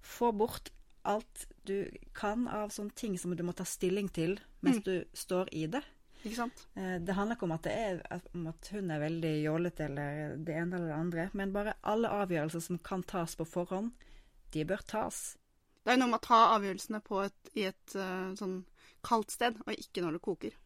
Få 0.00 0.30
bort 0.32 0.70
alt 1.04 1.46
du 1.68 1.90
kan 2.16 2.46
av 2.48 2.70
sånne 2.72 2.94
ting 2.96 3.18
som 3.18 3.36
du 3.36 3.42
må 3.44 3.52
ta 3.52 3.64
stilling 3.68 4.08
til 4.08 4.38
mens 4.62 4.78
Mm. 4.80 4.84
du 4.84 5.04
står 5.14 5.48
i 5.52 5.66
det. 5.66 5.82
Ikke 6.24 6.34
sant? 6.36 6.64
Eh, 6.74 6.98
Det 7.04 7.14
handler 7.14 7.36
ikke 7.36 7.44
om 7.44 7.52
at, 7.52 7.62
det 7.62 7.72
er, 7.72 8.00
om 8.34 8.46
at 8.46 8.68
hun 8.72 8.90
er 8.90 8.98
veldig 9.04 9.34
jålete 9.44 9.84
eller 9.84 10.36
det 10.36 10.54
ene 10.56 10.76
eller 10.76 10.86
det 10.88 10.96
andre, 10.98 11.30
men 11.34 11.52
bare 11.52 11.74
alle 11.84 12.08
avgjørelser 12.08 12.60
som 12.64 12.78
kan 12.78 13.02
tas 13.02 13.36
på 13.36 13.44
forhånd, 13.46 13.92
de 14.52 14.64
bør 14.64 14.82
tas. 14.88 15.36
Det 15.84 15.92
er 15.92 15.96
jo 15.98 16.00
noe 16.06 16.10
med 16.16 16.20
å 16.22 16.26
ta 16.26 16.40
avgjørelsene 16.56 17.00
på 17.04 17.20
et, 17.26 17.52
i 17.54 17.62
et 17.68 17.94
uh, 17.94 18.32
sånn 18.34 18.64
kaldt 19.04 19.34
sted, 19.34 19.58
og 19.66 19.74
ikke 19.74 20.02
når 20.04 20.16
det 20.16 20.24
koker. 20.24 20.56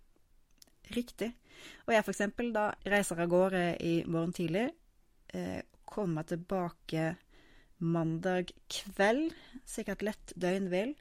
Riktig. 0.92 1.30
Og 1.86 1.94
jeg 1.94 2.04
for 2.04 2.14
eksempel 2.14 2.50
da 2.54 2.70
reiser 2.88 3.22
av 3.22 3.30
gårde 3.30 3.62
i 3.84 3.94
morgen 4.10 4.34
tidlig, 4.36 4.70
eh, 5.32 5.62
kommer 5.84 6.22
tilbake 6.22 7.16
mandag 7.82 8.52
kveld, 8.70 9.32
sikkert 9.66 10.02
lett 10.02 10.32
døgnvill, 10.36 10.94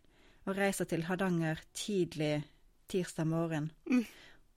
og 0.50 0.58
reiser 0.58 0.88
til 0.90 1.06
Hardanger 1.06 1.62
tidlig 1.78 2.44
tirsdag 2.92 3.28
morgen. 3.30 3.72
Mm. 3.86 4.06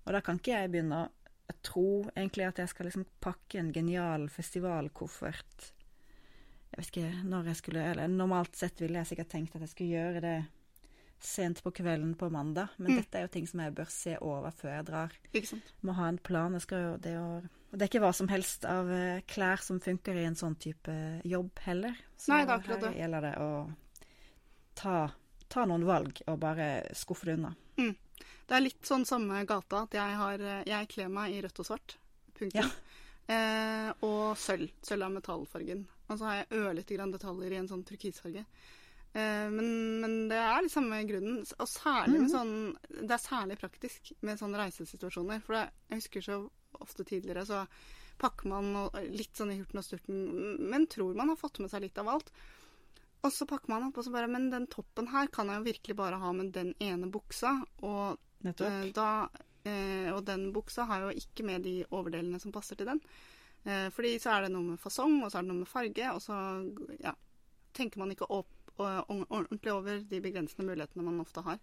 Og 0.05 0.13
da 0.13 0.21
kan 0.25 0.41
ikke 0.41 0.57
jeg 0.57 0.73
begynne 0.73 1.05
å 1.05 1.57
tro 1.65 1.89
egentlig 2.15 2.49
at 2.49 2.61
jeg 2.63 2.73
skal 2.73 2.89
liksom 2.89 3.07
pakke 3.23 3.61
en 3.61 3.73
genial 3.73 4.29
festivalkoffert. 4.33 5.71
Jeg 6.73 6.81
vet 6.81 6.91
ikke 6.91 7.25
når 7.31 7.51
jeg 7.53 7.59
skulle 7.61 7.83
Eller 7.87 8.09
normalt 8.11 8.57
sett 8.59 8.81
ville 8.83 8.99
jeg 8.99 9.13
sikkert 9.13 9.31
tenkt 9.31 9.55
at 9.55 9.63
jeg 9.63 9.71
skulle 9.71 9.95
gjøre 9.95 10.23
det 10.25 10.39
sent 11.25 11.63
på 11.65 11.73
kvelden 11.75 12.15
på 12.21 12.29
mandag, 12.31 12.69
men 12.79 12.93
Mm. 12.93 12.97
dette 13.03 13.19
er 13.19 13.23
jo 13.27 13.33
ting 13.33 13.47
som 13.49 13.61
jeg 13.61 13.75
bør 13.75 13.89
se 13.91 14.17
over 14.21 14.51
før 14.53 14.71
jeg 14.77 14.85
drar. 14.87 15.13
Ikke 15.33 15.47
sant? 15.49 15.73
Må 15.83 15.95
ha 15.97 16.09
en 16.09 16.19
plan. 16.19 16.53
Jeg 16.53 16.63
skal 16.63 16.83
jo 16.83 16.97
det, 16.99 17.15
å, 17.19 17.43
og 17.73 17.79
det 17.79 17.83
er 17.83 17.89
ikke 17.93 18.03
hva 18.05 18.13
som 18.15 18.29
helst 18.29 18.65
av 18.65 18.91
eh, 18.91 19.21
klær 19.27 19.63
som 19.65 19.81
funker 19.81 20.15
i 20.21 20.25
en 20.29 20.37
sånn 20.37 20.57
type 20.61 20.95
jobb 21.25 21.51
heller. 21.65 21.97
Så 22.17 22.29
Nei, 22.35 22.45
det 22.45 22.53
er 22.55 22.67
her 22.69 22.81
det. 22.81 22.95
gjelder 23.01 23.21
det 23.31 23.35
å 23.41 23.51
ta, 24.75 24.97
ta 25.49 25.65
noen 25.67 25.85
valg 25.89 26.21
og 26.27 26.39
bare 26.43 26.69
skuffe 26.95 27.27
det 27.29 27.39
unna. 27.39 27.55
Det 27.77 28.53
er 28.59 28.61
litt 28.61 28.85
sånn 28.85 29.07
samme 29.09 29.41
gata 29.49 29.83
at 29.87 29.95
jeg, 29.97 30.17
har, 30.21 30.39
eh, 30.41 30.63
jeg 30.69 30.89
kler 30.93 31.09
meg 31.09 31.33
i 31.33 31.41
rødt 31.41 31.59
og 31.63 31.67
svart. 31.67 31.97
Punktum. 32.39 32.71
Eh, 33.27 33.91
og 34.05 34.37
sølv. 34.37 34.69
Sølv 34.85 35.07
er 35.07 35.15
metallfargen. 35.15 35.87
Og 36.11 36.19
så 36.21 36.27
har 36.29 36.35
jeg 36.43 36.59
ørlite 36.61 36.97
grann 36.99 37.11
detaljer 37.15 37.55
i 37.55 37.57
en 37.63 37.69
sånn 37.71 37.85
turkisfarge. 37.89 38.45
Eh, 39.15 39.49
men, 39.51 40.01
men 40.03 40.15
det 40.29 40.39
er 40.43 40.63
litt 40.65 40.73
samme 40.75 40.99
grunnen. 41.07 41.43
Og 41.59 41.69
særlig 41.71 42.21
med 42.21 42.29
Mhm. 42.29 42.33
sånn 42.35 42.55
Det 43.07 43.11
er 43.15 43.23
særlig 43.29 43.59
praktisk 43.61 44.13
med 44.23 44.39
sånne 44.41 44.59
reisesituasjoner. 44.65 45.41
For 45.45 45.55
det, 45.55 45.71
jeg 45.91 46.01
husker 46.03 46.21
så 46.27 46.39
ofte 46.81 47.05
tidligere 47.07 47.45
så 47.47 47.67
pakker 48.19 48.47
man 48.51 48.73
litt 49.11 49.35
sånn 49.39 49.53
i 49.53 49.59
hurten 49.59 49.79
og 49.79 49.85
sturten, 49.85 50.59
men 50.71 50.87
tror 50.87 51.15
man 51.19 51.29
har 51.29 51.37
fått 51.37 51.59
med 51.61 51.71
seg 51.71 51.83
litt 51.83 51.99
av 51.99 52.09
alt. 52.09 52.31
Og 53.25 53.33
så 53.33 53.47
pakker 53.47 53.69
man 53.73 53.87
opp 53.89 53.97
og 53.99 54.05
så 54.05 54.13
bare 54.13 54.29
Men 54.29 54.51
den 54.51 54.67
toppen 54.67 55.09
her 55.09 55.27
kan 55.33 55.47
jeg 55.49 55.59
jo 55.59 55.65
virkelig 55.73 55.97
bare 55.97 56.19
ha 56.21 56.33
med 56.33 56.53
den 56.53 56.75
ene 56.81 57.11
buksa. 57.11 57.65
Og. 57.83 58.19
Eh, 58.45 58.91
Da, 58.93 59.29
eh, 59.65 60.11
og 60.13 60.25
den 60.27 60.53
buksa 60.53 60.85
har 60.87 61.01
jo 61.01 61.19
ikke 61.19 61.45
med 61.45 61.63
de 61.63 61.85
overdelene 61.91 62.39
som 62.41 62.53
passer 62.53 62.77
til 62.77 62.87
den. 62.87 63.01
Eh, 63.65 63.89
fordi 63.91 64.19
så 64.21 64.37
er 64.37 64.43
det 64.43 64.53
noe 64.53 64.63
med 64.63 64.79
fasong, 64.79 65.23
og 65.25 65.31
så 65.33 65.39
er 65.39 65.43
det 65.43 65.49
noe 65.49 65.63
med 65.63 65.69
farge, 65.69 66.11
og 66.13 66.21
så 66.21 66.37
ja, 67.01 67.15
tenker 67.73 67.97
man 67.99 68.11
ikke 68.11 68.29
opp, 68.29 68.47
ordentlig 68.79 69.73
over 69.73 70.01
de 70.11 70.21
begrensende 70.25 70.67
mulighetene 70.69 71.05
man 71.07 71.21
ofte 71.21 71.43
har. 71.47 71.59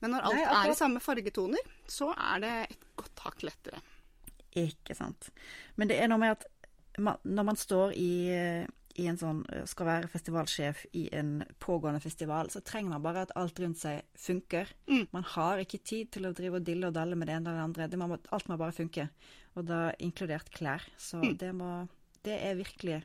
Men 0.00 0.10
når 0.16 0.24
alt 0.26 0.34
Nei, 0.34 0.44
er 0.66 0.70
i 0.72 0.74
samme 0.78 1.00
fargetoner, 1.00 1.72
så 1.86 2.10
er 2.16 2.40
det 2.42 2.52
et 2.70 2.86
godt 2.98 3.20
hakk 3.26 3.42
lettere. 3.46 3.82
Ikke 4.58 4.96
sant. 4.98 5.30
Men 5.76 5.88
det 5.88 6.00
er 6.02 6.08
noe 6.10 6.18
med 6.18 6.34
at 6.36 6.46
man, 6.98 7.16
når 7.24 7.44
man 7.52 7.56
står 7.56 7.94
i, 7.96 8.28
eh, 8.34 8.66
i 9.00 9.06
en 9.08 9.16
sånn 9.16 9.38
skal 9.64 9.86
være 9.88 10.10
festivalsjef 10.12 10.82
i 10.98 11.06
en 11.16 11.38
pågående 11.62 12.02
festival, 12.04 12.50
så 12.52 12.60
trenger 12.60 12.90
man 12.92 13.02
bare 13.06 13.22
at 13.22 13.32
alt 13.40 13.62
rundt 13.62 13.78
seg 13.80 14.02
funker. 14.18 14.68
Mm. 14.90 15.06
Man 15.14 15.24
har 15.24 15.62
ikke 15.62 15.80
tid 15.80 16.10
til 16.12 16.26
å 16.28 16.34
drive 16.36 16.58
og 16.60 16.66
dille 16.66 16.90
og 16.90 16.92
dalle 16.98 17.16
med 17.16 17.30
det 17.30 17.38
ene 17.38 17.48
eller 17.54 17.64
andre. 17.64 17.88
Det 17.88 17.98
må, 18.02 18.10
alt 18.12 18.48
må 18.50 18.58
bare 18.60 18.76
funke. 18.76 19.08
Og 19.56 19.64
da 19.70 19.92
inkludert 20.00 20.50
klær. 20.52 20.82
Så 20.98 21.22
Mm. 21.22 21.38
det 21.38 21.54
må 21.54 21.88
Det 22.22 22.38
er 22.40 22.54
virkelig 22.54 23.02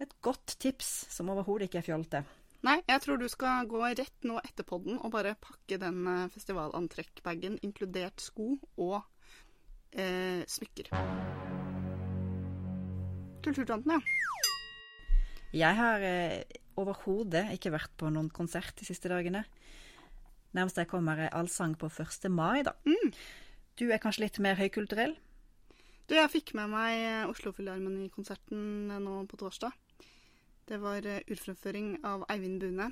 et 0.00 0.10
godt 0.20 0.56
tips 0.58 1.06
som 1.08 1.30
overhodet 1.30 1.70
ikke 1.70 1.78
er 1.78 1.86
fjollete. 1.86 2.24
Nei, 2.62 2.76
jeg 2.86 3.02
tror 3.02 3.18
du 3.18 3.26
skal 3.26 3.66
gå 3.66 3.80
rett 3.82 4.26
nå 4.28 4.36
etter 4.46 4.62
podden 4.66 5.00
og 5.00 5.10
bare 5.10 5.34
pakke 5.42 5.80
den 5.82 6.04
eh, 6.06 6.28
festivalantrekkbagen, 6.30 7.56
inkludert 7.66 8.22
sko 8.22 8.52
og 8.78 9.00
eh, 9.98 10.46
smykker. 10.46 10.92
Kulturtanten, 13.42 13.96
ja. 13.96 14.38
Jeg 15.52 15.76
har 15.76 16.06
eh, 16.06 16.60
overhodet 16.78 17.48
ikke 17.56 17.74
vært 17.74 17.92
på 17.98 18.12
noen 18.14 18.30
konsert 18.30 18.78
de 18.78 18.86
siste 18.86 19.10
dagene. 19.10 19.42
Nærmest 20.54 20.78
jeg 20.78 20.88
kommer 20.88 21.18
er 21.18 21.34
allsang 21.34 21.74
på 21.80 21.90
1. 21.90 22.30
mai, 22.30 22.62
da. 22.62 22.76
Mm. 22.86 23.10
Du 23.74 23.88
er 23.90 23.98
kanskje 23.98 24.28
litt 24.28 24.38
mer 24.44 24.54
høykulturell? 24.60 25.16
Du, 26.06 26.14
jeg 26.14 26.30
fikk 26.30 26.54
med 26.54 26.70
meg 26.70 26.94
eh, 26.94 27.30
Oslo-Filharmoni-konserten 27.30 28.92
eh, 28.92 29.02
nå 29.02 29.24
på 29.26 29.42
torsdag. 29.42 29.74
Det 30.68 30.78
var 30.82 31.04
eh, 31.06 31.22
urfremføring 31.28 31.96
av 32.06 32.24
Eivind 32.32 32.60
Bune. 32.62 32.90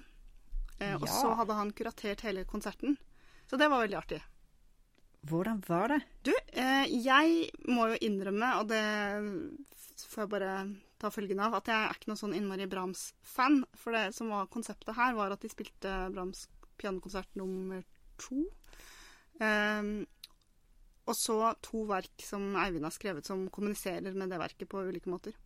Eh, 0.81 0.95
Og 0.97 1.07
så 1.09 1.35
hadde 1.39 1.57
han 1.59 1.71
kuratert 1.77 2.25
hele 2.27 2.45
konserten. 2.49 2.97
Så 3.50 3.59
det 3.61 3.69
var 3.71 3.83
veldig 3.85 3.99
artig. 3.99 4.21
Hvordan 5.29 5.61
var 5.69 5.89
det? 5.93 6.00
Du, 6.25 6.33
eh, 6.57 6.87
jeg 6.89 7.50
må 7.69 7.91
jo 7.93 7.99
innrømme, 8.07 8.55
og 8.61 8.71
det 8.71 8.85
får 10.09 10.23
jeg 10.25 10.33
bare 10.33 10.53
ta 11.00 11.11
følgen 11.12 11.41
av, 11.45 11.55
at 11.59 11.69
jeg 11.69 11.77
er 11.77 11.97
ikke 11.97 12.11
noe 12.11 12.21
sånn 12.21 12.35
innmari 12.37 12.67
Brahms-fan. 12.71 13.61
For 13.77 13.93
det 13.97 14.15
som 14.17 14.33
var 14.33 14.49
konseptet 14.53 14.97
her, 14.97 15.12
var 15.19 15.33
at 15.35 15.45
de 15.45 15.50
spilte 15.53 15.93
Brahms 16.15 16.47
pianokonsert 16.81 17.37
nummer 17.37 17.85
to. 18.21 18.47
Eh, 19.41 19.93
og 21.09 21.17
så 21.17 21.37
to 21.65 21.85
verk 21.89 22.23
som 22.25 22.53
Eivind 22.61 22.87
har 22.87 22.95
skrevet 22.95 23.27
som 23.27 23.47
kommuniserer 23.53 24.15
med 24.17 24.31
det 24.31 24.39
verket 24.41 24.69
på 24.71 24.83
ulike 24.89 25.11
måter. 25.11 25.37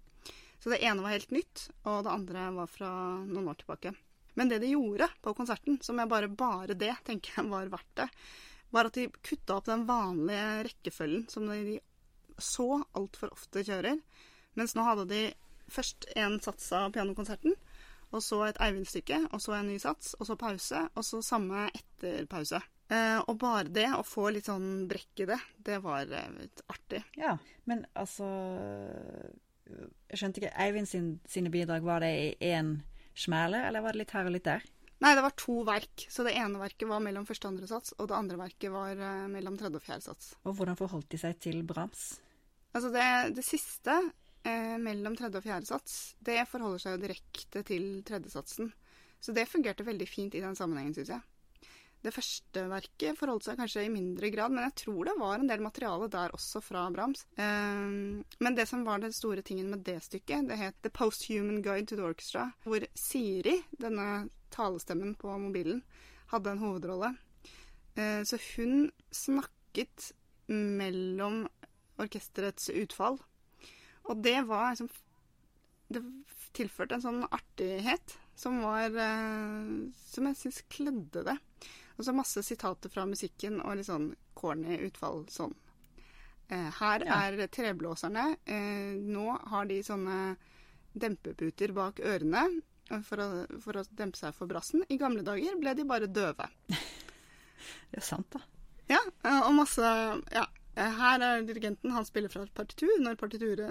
Så 0.64 0.70
det 0.72 0.78
ene 0.80 1.04
var 1.04 1.12
helt 1.12 1.32
nytt, 1.34 1.66
og 1.84 2.06
det 2.06 2.12
andre 2.14 2.42
var 2.56 2.68
fra 2.72 2.90
noen 3.20 3.50
år 3.52 3.58
tilbake. 3.60 3.90
Men 4.32 4.48
det 4.48 4.62
de 4.62 4.70
gjorde 4.70 5.10
på 5.20 5.34
konserten, 5.36 5.76
som 5.84 5.98
jeg 6.00 6.08
bare, 6.08 6.30
bare 6.32 6.72
det 6.72 6.94
tenker 7.04 7.34
jeg 7.36 7.50
var 7.50 7.68
verdt 7.68 7.90
det, 8.00 8.06
var 8.72 8.88
at 8.88 8.96
de 8.96 9.04
kutta 9.20 9.58
opp 9.58 9.68
den 9.68 9.84
vanlige 9.84 10.62
rekkefølgen 10.64 11.26
som 11.28 11.50
de 11.52 11.76
så 12.40 12.80
altfor 12.96 13.34
ofte 13.36 13.60
kjører. 13.60 14.00
Mens 14.56 14.72
nå 14.72 14.88
hadde 14.88 15.04
de 15.12 15.20
først 15.68 16.08
en 16.16 16.40
sats 16.40 16.72
av 16.80 16.88
pianokonserten, 16.96 17.52
og 18.14 18.24
så 18.24 18.40
et 18.48 18.64
Eivind-stykke, 18.64 19.20
og 19.36 19.44
så 19.44 19.58
en 19.58 19.68
ny 19.68 19.76
sats, 19.84 20.16
og 20.16 20.30
så 20.30 20.40
pause, 20.40 20.86
og 20.96 21.04
så 21.04 21.20
samme 21.28 21.68
etter 21.76 22.24
pause. 22.24 22.64
Eh, 22.88 23.20
og 23.20 23.36
bare 23.36 23.68
det, 23.68 23.90
å 23.92 24.00
få 24.00 24.30
litt 24.32 24.48
sånn 24.48 24.86
brekk 24.88 25.26
i 25.26 25.28
det, 25.28 25.42
det 25.68 25.82
var 25.84 26.08
eh, 26.08 26.44
artig. 26.72 27.04
Ja, 27.20 27.36
men 27.68 27.84
altså 27.92 28.32
Jeg 29.64 30.20
skjønte 30.20 30.42
ikke. 30.42 30.54
Eivind 30.60 30.88
sin, 30.90 31.08
sine 31.28 31.52
bidrag, 31.52 31.84
var 31.86 32.04
det 32.04 32.12
i 32.14 32.52
én 32.52 32.76
smæle, 33.16 33.62
eller 33.68 33.84
var 33.84 33.94
det 33.94 34.02
litt 34.02 34.14
her 34.16 34.28
og 34.28 34.34
litt 34.34 34.46
der? 34.48 34.64
Nei, 35.02 35.12
det 35.16 35.24
var 35.24 35.34
to 35.36 35.58
verk. 35.66 36.06
Så 36.10 36.24
det 36.26 36.34
ene 36.38 36.60
verket 36.60 36.88
var 36.88 37.02
mellom 37.04 37.26
første 37.28 37.48
og 37.48 37.54
andre 37.54 37.68
sats, 37.70 37.94
og 37.98 38.08
det 38.10 38.16
andre 38.18 38.38
verket 38.40 38.72
var 38.72 38.94
eh, 38.94 39.24
mellom 39.32 39.58
tredje 39.60 39.80
og 39.80 39.84
fjerde 39.84 40.06
sats. 40.06 40.34
Og 40.44 40.56
hvordan 40.58 40.78
forholdt 40.78 41.10
de 41.12 41.20
seg 41.20 41.40
til 41.44 41.60
Brahms? 41.66 42.14
Altså 42.74 42.90
det, 42.94 43.08
det 43.36 43.44
siste 43.46 43.98
eh, 44.46 44.76
mellom 44.82 45.16
tredje 45.18 45.40
og 45.40 45.46
fjerde 45.46 45.68
sats, 45.68 45.98
det 46.24 46.40
forholder 46.50 46.82
seg 46.82 46.96
jo 46.96 47.04
direkte 47.04 47.64
til 47.66 47.86
tredjesatsen. 48.06 48.72
Så 49.24 49.32
det 49.36 49.48
fungerte 49.48 49.86
veldig 49.86 50.08
fint 50.08 50.34
i 50.36 50.42
den 50.44 50.56
sammenhengen, 50.58 50.96
syns 50.96 51.14
jeg. 51.14 51.24
Det 52.04 52.12
første 52.12 52.66
verket 52.68 53.16
forholdt 53.16 53.46
seg 53.46 53.56
kanskje 53.56 53.86
i 53.86 53.92
mindre 53.92 54.28
grad, 54.32 54.52
men 54.52 54.66
jeg 54.66 54.76
tror 54.82 55.08
det 55.08 55.14
var 55.16 55.38
en 55.38 55.48
del 55.48 55.62
materiale 55.64 56.08
der 56.12 56.34
også 56.36 56.60
fra 56.60 56.82
Brahms. 56.92 57.22
Um, 57.38 58.20
men 58.44 58.56
det 58.58 58.66
som 58.68 58.82
var 58.84 59.00
den 59.00 59.14
store 59.16 59.40
tingen 59.46 59.70
med 59.72 59.86
det 59.86 60.02
stykket, 60.04 60.50
det 60.50 60.58
het 60.60 60.76
The 60.84 60.92
Posthuman 60.92 61.62
Guide 61.64 61.88
to 61.88 61.96
the 61.96 62.04
Orchestra, 62.04 62.50
hvor 62.66 62.84
Siri, 62.92 63.56
denne 63.80 64.26
talestemmen 64.52 65.14
på 65.16 65.32
mobilen, 65.40 65.80
hadde 66.28 66.52
en 66.52 66.60
hovedrolle. 66.60 67.14
Uh, 67.96 68.20
så 68.28 68.36
hun 68.52 68.90
snakket 69.08 70.10
mellom 70.52 71.46
orkesterets 71.96 72.68
utfall. 72.74 73.16
Og 74.04 74.20
det 74.20 74.42
var 74.44 74.74
liksom 74.74 74.92
Det 75.94 76.00
tilførte 76.56 76.96
en 76.96 77.02
sånn 77.04 77.24
artighet 77.28 78.14
som 78.36 78.60
var 78.64 78.92
uh, 78.92 79.88
Som 80.10 80.28
jeg 80.28 80.38
syns 80.40 80.62
kledde 80.72 81.24
det. 81.28 81.36
Og 81.98 82.04
så 82.04 82.14
masse 82.14 82.42
sitater 82.42 82.90
fra 82.90 83.04
musikken 83.06 83.60
og 83.62 83.76
litt 83.78 83.86
sånn 83.86 84.08
corny 84.34 84.80
utfall 84.88 85.24
sånn. 85.30 85.54
Eh, 86.50 86.70
her 86.80 87.04
Ja. 87.06 87.20
er 87.30 87.46
treblåserne. 87.48 88.36
Eh, 88.46 88.94
nå 88.98 89.38
har 89.48 89.64
de 89.66 89.78
sånne 89.82 90.36
dempeputer 90.94 91.72
bak 91.72 92.00
ørene 92.00 92.60
for 93.02 93.16
å, 93.22 93.28
for 93.62 93.72
å 93.80 93.84
dempe 93.96 94.16
seg 94.18 94.34
for 94.34 94.46
brassen. 94.46 94.82
I 94.90 94.98
gamle 94.98 95.22
dager 95.24 95.56
ble 95.60 95.74
de 95.74 95.84
bare 95.84 96.06
døve. 96.06 96.48
Det 97.90 98.02
er 98.02 98.04
sant, 98.04 98.26
da. 98.34 98.40
Ja, 98.90 99.00
eh, 99.24 99.40
og 99.46 99.54
masse 99.56 99.80
Ja. 100.34 100.44
eh, 100.76 100.90
Her 100.98 101.20
er 101.22 101.42
dirigenten, 101.46 101.90
han 101.94 102.04
spiller 102.04 102.28
fra 102.28 102.42
et 102.42 102.52
partitur. 102.54 102.90
Når, 103.00 103.16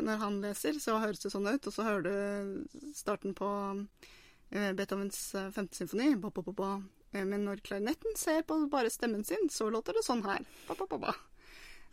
når 0.01 0.17
han 0.17 0.41
leser, 0.41 0.79
så 0.79 0.99
høres 0.99 1.19
det 1.21 1.31
sånn 1.31 1.47
ut. 1.53 1.67
Og 1.67 1.73
så 1.73 1.83
hører 1.83 2.01
du 2.07 2.91
starten 2.95 3.35
på 3.35 3.49
eh, 4.51 4.71
Beethovens 4.73 5.35
eh, 5.35 5.51
femte 5.51 5.75
symfoni. 5.77 6.15
Ba, 6.19 6.31
ba, 6.31 6.41
ba. 6.51 6.71
Eh, 6.77 7.02
Men 7.13 7.45
når 7.45 7.61
klarinetten 7.65 8.17
ser 8.17 8.41
på 8.47 8.57
bare 8.71 8.89
stemmen 8.89 9.23
sin, 9.27 9.49
så 9.53 9.69
låter 9.69 9.93
det 9.93 10.05
sånn 10.05 10.23
her. 10.25 10.41
Ba, 10.67 10.77
ba, 10.79 10.97
ba. 10.97 11.13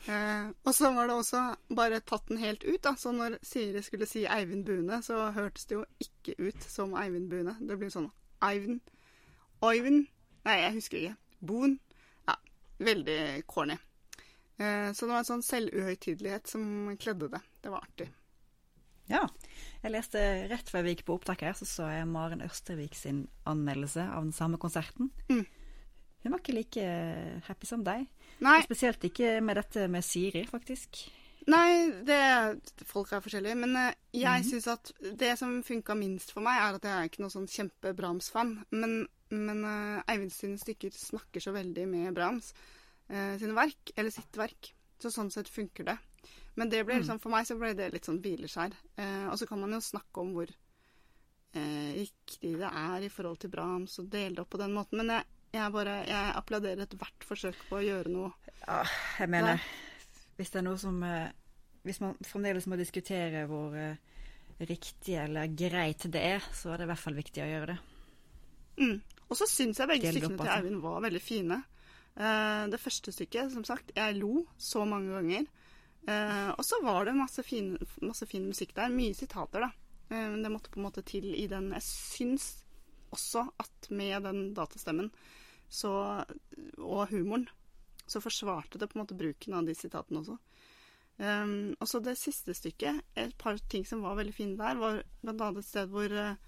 Eh, 0.09 0.49
og 0.65 0.73
så 0.75 0.93
var 0.97 1.11
det 1.11 1.15
også 1.21 1.43
bare 1.77 2.01
tatt 2.01 2.31
den 2.31 2.41
helt 2.41 2.65
ut. 2.65 2.81
Da. 2.83 2.95
Så 2.97 3.13
når 3.13 3.37
Siri 3.45 3.83
skulle 3.85 4.09
si 4.09 4.25
Eivind 4.25 4.65
Bune, 4.65 5.03
så 5.05 5.27
hørtes 5.37 5.69
det 5.69 5.77
jo 5.77 5.85
ikke 6.01 6.39
ut 6.41 6.65
som 6.65 6.97
Eivind 6.97 7.29
Bune. 7.33 7.57
Det 7.61 7.77
blir 7.77 7.93
sånn 7.93 8.09
Eivind 8.45 8.81
Oivind 9.61 10.07
Nei, 10.47 10.55
jeg 10.57 10.73
husker 10.79 10.97
ikke. 10.97 11.17
Boon. 11.45 11.75
Ja, 12.25 12.39
veldig 12.81 13.19
corny. 13.45 13.77
Eh, 14.57 14.89
så 14.97 15.05
det 15.05 15.13
var 15.13 15.21
en 15.21 15.29
sånn 15.29 15.45
selvuhøytidelighet 15.45 16.49
som 16.49 16.63
kledde 17.01 17.29
det. 17.35 17.43
Det 17.61 17.73
var 17.73 17.85
artig. 17.85 18.07
Ja. 19.11 19.25
Jeg 19.83 19.95
leste 19.95 20.21
rett 20.51 20.71
før 20.71 20.85
vi 20.87 20.95
gikk 20.95 21.07
på 21.09 21.17
opptak 21.19 21.43
her, 21.47 21.57
så 21.59 21.67
så 21.69 21.89
jeg 21.91 22.09
Maren 22.09 22.45
Ørstevik 22.45 22.95
sin 22.99 23.25
anmeldelse 23.49 24.05
av 24.07 24.27
den 24.27 24.37
samme 24.37 24.61
konserten. 24.61 25.11
Mm. 25.33 25.47
Hun 26.21 26.35
var 26.35 26.43
ikke 26.43 26.57
like 26.57 26.91
happy 27.47 27.69
som 27.69 27.85
deg. 27.85 28.05
Nei, 28.45 28.59
Og 28.61 28.69
Spesielt 28.69 29.05
ikke 29.09 29.39
med 29.45 29.57
dette 29.57 29.87
med 29.89 30.05
Siri, 30.05 30.45
faktisk. 30.49 31.07
nei 31.49 31.91
det, 32.07 32.21
folk 32.89 33.13
er 33.13 33.23
forskjellige. 33.25 33.57
Men 33.63 33.77
eh, 33.81 33.95
jeg 34.21 34.45
synes 34.49 34.69
at 34.75 34.93
det 35.01 35.33
som 35.41 35.63
funka 35.65 35.97
minst 35.97 36.35
for 36.37 36.45
meg, 36.45 36.61
er 36.61 36.77
at 36.77 36.85
jeg 36.85 36.97
er 36.97 37.09
ikke 37.09 37.25
noe 37.25 37.33
sånn 37.33 37.49
kjempe-Brahms-fan. 37.51 38.53
Men, 38.77 39.01
men 39.33 39.65
uh, 39.65 40.05
Eivind 40.13 40.35
sine 40.35 40.61
stykker 40.61 40.93
snakker 40.95 41.43
så 41.43 41.57
veldig 41.57 41.89
med 41.89 42.13
Brahms 42.17 42.53
uh, 43.09 43.35
sine 43.41 43.57
verk, 43.57 43.95
eller 43.97 44.13
sitt 44.15 44.37
verk. 44.37 44.75
Så 45.01 45.09
sånn 45.13 45.33
sett 45.33 45.49
funker 45.49 45.89
det. 45.89 45.97
Men 46.59 46.71
det 46.73 46.83
ble 46.87 46.99
liksom, 47.01 47.21
for 47.23 47.33
meg 47.33 47.47
så 47.49 47.57
ble 47.59 47.73
det 47.79 47.91
litt 47.95 48.09
sånn 48.09 48.21
hvileskjær. 48.23 48.75
Eh, 49.01 49.27
og 49.31 49.39
så 49.41 49.47
kan 49.49 49.61
man 49.63 49.77
jo 49.77 49.81
snakke 49.85 50.23
om 50.23 50.33
hvor 50.35 50.51
eh, 50.51 51.91
riktig 51.97 52.57
det 52.61 52.71
er 52.71 53.07
i 53.07 53.13
forhold 53.13 53.41
til 53.43 53.53
Brahms 53.53 53.99
og 54.03 54.11
dele 54.13 54.39
det 54.39 54.45
opp 54.45 54.53
på 54.55 54.61
den 54.63 54.75
måten. 54.77 55.01
Men 55.01 55.15
jeg, 55.15 55.29
jeg 55.57 55.75
bare 55.77 56.01
jeg 56.09 56.35
applauderer 56.41 56.85
ethvert 56.87 57.27
forsøk 57.29 57.63
på 57.69 57.79
å 57.81 57.85
gjøre 57.85 58.15
noe. 58.15 58.33
Ja, 58.65 58.83
jeg 59.19 59.33
mener 59.33 59.63
Hvis 60.37 60.53
det 60.53 60.61
er 60.61 60.67
noe 60.67 60.79
som 60.81 61.01
eh, 61.05 61.33
Hvis 61.87 62.01
man 62.03 62.19
fremdeles 62.27 62.67
må 62.69 62.77
diskutere 62.81 63.47
hvor 63.49 63.77
eh, 63.79 63.97
riktig 64.61 65.17
eller 65.17 65.49
greit 65.57 66.05
det 66.13 66.21
er, 66.37 66.45
så 66.53 66.75
er 66.75 66.81
det 66.81 66.89
i 66.89 66.91
hvert 66.93 67.01
fall 67.01 67.17
viktig 67.17 67.41
å 67.41 67.49
gjøre 67.49 67.73
det. 67.73 67.79
Mm. 68.81 68.97
Og 69.31 69.39
så 69.39 69.47
syns 69.49 69.81
jeg 69.81 69.89
begge 69.89 70.11
stykkene 70.11 70.37
til 70.37 70.45
altså. 70.45 70.59
Eivind 70.59 70.83
var 70.83 71.01
veldig 71.07 71.23
fine. 71.23 71.63
Eh, 72.21 72.65
det 72.73 72.81
første 72.83 73.15
stykket, 73.15 73.53
som 73.55 73.65
sagt, 73.65 73.93
jeg 73.97 74.19
lo 74.19 74.45
så 74.59 74.85
mange 74.89 75.15
ganger. 75.15 75.49
Eh, 76.09 76.51
og 76.51 76.65
så 76.65 76.81
var 76.85 77.05
det 77.05 77.17
masse 77.19 77.43
fin, 77.45 77.75
masse 78.01 78.27
fin 78.27 78.47
musikk 78.49 78.75
der. 78.77 78.93
Mye 78.95 79.17
sitater, 79.17 79.67
da. 79.67 79.71
Eh, 80.11 80.37
det 80.41 80.53
måtte 80.53 80.73
på 80.73 80.81
en 80.81 80.89
måte 80.89 81.05
til 81.07 81.33
i 81.35 81.47
den. 81.51 81.73
Jeg 81.77 81.87
syns 81.87 82.51
også 83.11 83.47
at 83.59 83.91
med 83.91 84.23
den 84.23 84.53
datastemmen 84.55 85.11
så, 85.71 85.93
og 86.79 87.11
humoren, 87.11 87.47
så 88.07 88.23
forsvarte 88.23 88.79
det 88.79 88.89
på 88.91 88.99
en 88.99 89.05
måte 89.05 89.19
bruken 89.19 89.55
av 89.55 89.67
de 89.67 89.75
sitatene 89.79 90.23
også. 90.23 90.39
Um, 91.21 91.75
og 91.77 91.85
så 91.87 92.01
det 92.01 92.17
siste 92.17 92.55
stykket, 92.57 93.03
et 93.15 93.35
par 93.39 93.59
ting 93.71 93.85
som 93.87 94.01
var 94.03 94.17
veldig 94.17 94.33
fine 94.35 94.57
der, 94.57 94.79
var 94.81 95.03
blant 95.21 95.61
et 95.61 95.67
sted 95.67 95.91
hvor, 95.93 96.09
eh, 96.09 96.39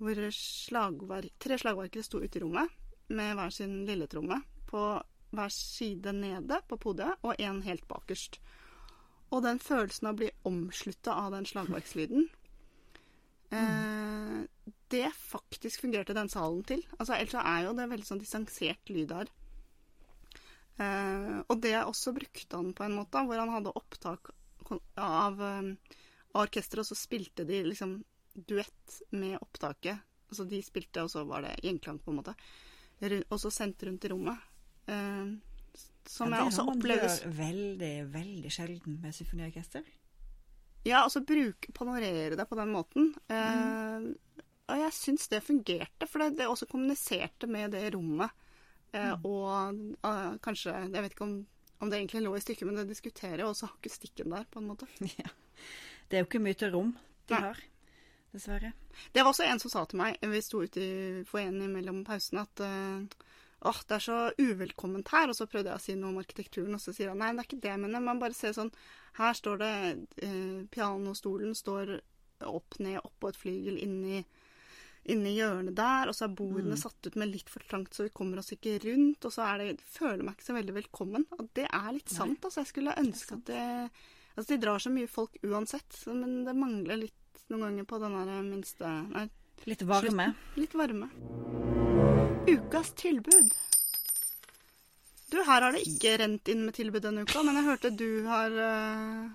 hvor 0.00 0.20
slagverk, 0.32 1.34
tre 1.38 1.58
slagverkere 1.60 2.06
sto 2.06 2.22
ute 2.22 2.40
i 2.40 2.42
rommet 2.42 2.72
med 3.12 3.36
hver 3.36 3.52
sin 3.52 3.82
lilletromme 3.86 4.40
på 4.68 4.84
hver 5.36 5.52
side 5.52 6.14
nede 6.16 6.60
på 6.68 6.78
podiet, 6.80 7.20
og 7.22 7.36
én 7.36 7.60
helt 7.66 7.84
bakerst. 7.88 8.40
Og 9.28 9.42
den 9.44 9.60
følelsen 9.60 10.08
av 10.08 10.16
å 10.16 10.20
bli 10.22 10.30
omslutta 10.48 11.14
av 11.20 11.34
den 11.34 11.46
slagverkslyden 11.48 12.28
eh, 13.52 14.38
Det 14.88 15.08
faktisk 15.12 15.84
fungerte 15.84 16.16
den 16.16 16.30
salen 16.32 16.62
til. 16.68 16.84
Altså, 16.96 17.18
ellers 17.18 17.36
er 17.42 17.66
jo 17.66 17.74
det 17.76 17.88
veldig 17.90 18.08
sånn 18.08 18.22
distansert 18.22 18.92
lyd 18.92 19.12
her. 19.12 19.32
Eh, 20.78 21.38
og 21.44 21.56
det 21.60 21.74
også 21.82 22.14
brukte 22.16 22.56
han 22.60 22.72
på 22.76 22.86
en 22.86 22.96
måte, 23.00 23.24
hvor 23.26 23.40
han 23.40 23.52
hadde 23.52 23.74
opptak 23.76 24.30
av 24.96 25.42
eh, 25.42 25.72
orkesteret, 26.38 26.84
og 26.84 26.90
så 26.90 26.98
spilte 26.98 27.44
de 27.48 27.64
liksom 27.66 27.98
duett 28.38 29.00
med 29.10 29.36
opptaket. 29.42 30.04
Altså 30.28 30.44
de 30.48 30.62
spilte, 30.62 31.02
og 31.04 31.12
så 31.12 31.24
var 31.28 31.44
det 31.44 31.58
gjenklang, 31.64 31.98
på 32.00 32.12
en 32.12 32.20
måte. 32.20 32.36
Og 33.28 33.38
så 33.40 33.50
sendt 33.54 33.82
rundt 33.86 34.04
i 34.04 34.12
rommet. 34.12 34.48
Eh, 34.88 35.36
som 36.08 36.32
Ja, 36.32 36.40
jeg 36.40 36.50
også 36.50 36.64
har 36.64 36.70
Det 36.70 36.78
opplever 36.78 37.08
gjør 37.08 37.34
veldig, 37.38 37.92
veldig 38.14 38.52
sjelden 38.52 38.98
med 39.02 39.14
symfoniorkester. 39.14 39.84
Ja, 40.86 41.02
altså 41.02 41.20
bruke, 41.26 41.72
panorere 41.76 42.36
det 42.38 42.46
på 42.48 42.56
den 42.56 42.72
måten. 42.72 43.10
Eh, 43.28 44.06
og 44.68 44.82
jeg 44.82 44.92
syns 44.96 45.28
det 45.32 45.42
fungerte, 45.44 46.06
for 46.08 46.22
det, 46.22 46.38
det 46.38 46.48
også 46.48 46.68
kommuniserte 46.70 47.48
med 47.50 47.72
det 47.76 47.86
rommet. 47.94 48.30
Eh, 48.92 49.14
Og 49.24 49.98
eh, 50.00 50.36
kanskje 50.40 50.72
Jeg 50.72 51.02
vet 51.04 51.12
ikke 51.12 51.26
om, 51.26 51.34
om 51.80 51.90
det 51.90 51.98
egentlig 51.98 52.22
lå 52.24 52.36
i 52.36 52.40
stykket, 52.40 52.66
men 52.68 52.78
det 52.80 52.88
diskuterer 52.88 53.42
jo 53.44 53.50
også 53.52 53.68
akustikken 53.68 54.32
der, 54.32 54.46
på 54.50 54.62
en 54.62 54.70
måte. 54.70 54.88
Ja. 55.18 55.28
Det 56.08 56.16
er 56.16 56.22
jo 56.22 56.28
ikke 56.30 56.40
mye 56.40 56.56
til 56.56 56.70
rom 56.72 56.94
de 57.28 57.34
Nei. 57.34 57.40
har, 57.50 57.58
dessverre. 58.32 58.70
Det 59.12 59.20
var 59.20 59.28
også 59.34 59.44
en 59.44 59.58
som 59.60 59.72
sa 59.74 59.82
til 59.84 59.98
meg, 60.00 60.16
vi 60.22 60.40
sto 60.40 60.62
ute 60.64 60.80
i 60.80 61.24
foajeen 61.28 61.66
mellom 61.74 61.98
pausene, 62.06 62.46
at 62.46 62.62
åh, 63.66 63.80
det 63.88 63.96
er 63.96 64.04
så 64.04 64.18
uvelkomment 64.38 65.08
her. 65.14 65.28
Og 65.32 65.36
så 65.38 65.46
prøvde 65.50 65.70
jeg 65.72 65.78
å 65.80 65.82
si 65.82 65.94
noe 65.98 66.10
om 66.12 66.18
arkitekturen, 66.22 66.74
og 66.76 66.80
så 66.82 66.92
sier 66.94 67.10
han 67.12 67.18
nei, 67.18 67.32
det 67.34 67.42
er 67.44 67.48
ikke 67.50 67.62
det 67.64 67.72
jeg 67.72 67.80
mener. 67.86 68.00
Man 68.04 68.20
bare 68.22 68.34
ser 68.36 68.52
sånn 68.56 68.70
Her 69.18 69.34
står 69.34 69.58
det 69.58 69.72
eh, 70.22 70.60
Pianostolen 70.70 71.54
står 71.58 71.96
opp 72.46 72.76
ned 72.78 73.00
oppå 73.02 73.28
et 73.32 73.36
flygel 73.40 73.80
inni 73.82 74.20
inni 75.08 75.30
hjørnet 75.38 75.72
der, 75.78 76.10
og 76.10 76.12
så 76.14 76.26
er 76.26 76.34
bordene 76.36 76.76
satt 76.76 77.06
ut 77.08 77.14
med 77.16 77.30
litt 77.32 77.48
for 77.48 77.64
trangt, 77.64 77.94
så 77.96 78.04
vi 78.04 78.10
kommer 78.12 78.42
oss 78.42 78.52
ikke 78.52 78.74
rundt. 78.82 79.24
Og 79.24 79.32
så 79.32 79.46
er 79.46 79.62
det, 79.62 79.80
føler 79.80 80.20
meg 80.26 80.36
ikke 80.36 80.48
så 80.50 80.56
veldig 80.58 80.74
velkommen. 80.76 81.24
Og 81.38 81.48
det 81.56 81.64
er 81.64 81.88
litt 81.96 82.12
sant. 82.12 82.44
altså 82.44 82.60
Jeg 82.60 82.72
skulle 82.74 82.96
ønske 83.00 83.38
at 83.38 83.46
det 83.48 83.64
Altså, 84.38 84.52
de 84.52 84.60
drar 84.62 84.78
så 84.78 84.92
mye 84.94 85.08
folk 85.10 85.34
uansett, 85.42 85.96
men 86.12 86.44
det 86.46 86.54
mangler 86.54 87.00
litt 87.00 87.40
noen 87.48 87.64
ganger 87.70 87.88
på 87.90 87.98
den 88.04 88.14
der 88.20 88.44
minste 88.46 88.92
Nei, 89.08 89.24
Litt 89.66 89.82
varme. 89.88 90.28
litt 90.60 90.76
varme. 90.78 91.08
Ukas 92.48 92.92
tilbud. 92.96 93.54
Du, 95.30 95.36
her 95.44 95.62
har 95.62 95.74
det 95.74 95.82
ikke 95.84 96.14
rent 96.22 96.48
inn 96.48 96.64
med 96.64 96.76
tilbud 96.78 97.04
denne 97.04 97.26
uka, 97.28 97.42
men 97.44 97.58
jeg 97.60 97.66
hørte 97.66 97.90
du 97.92 98.24
har 98.24 98.54
uh, 98.56 99.26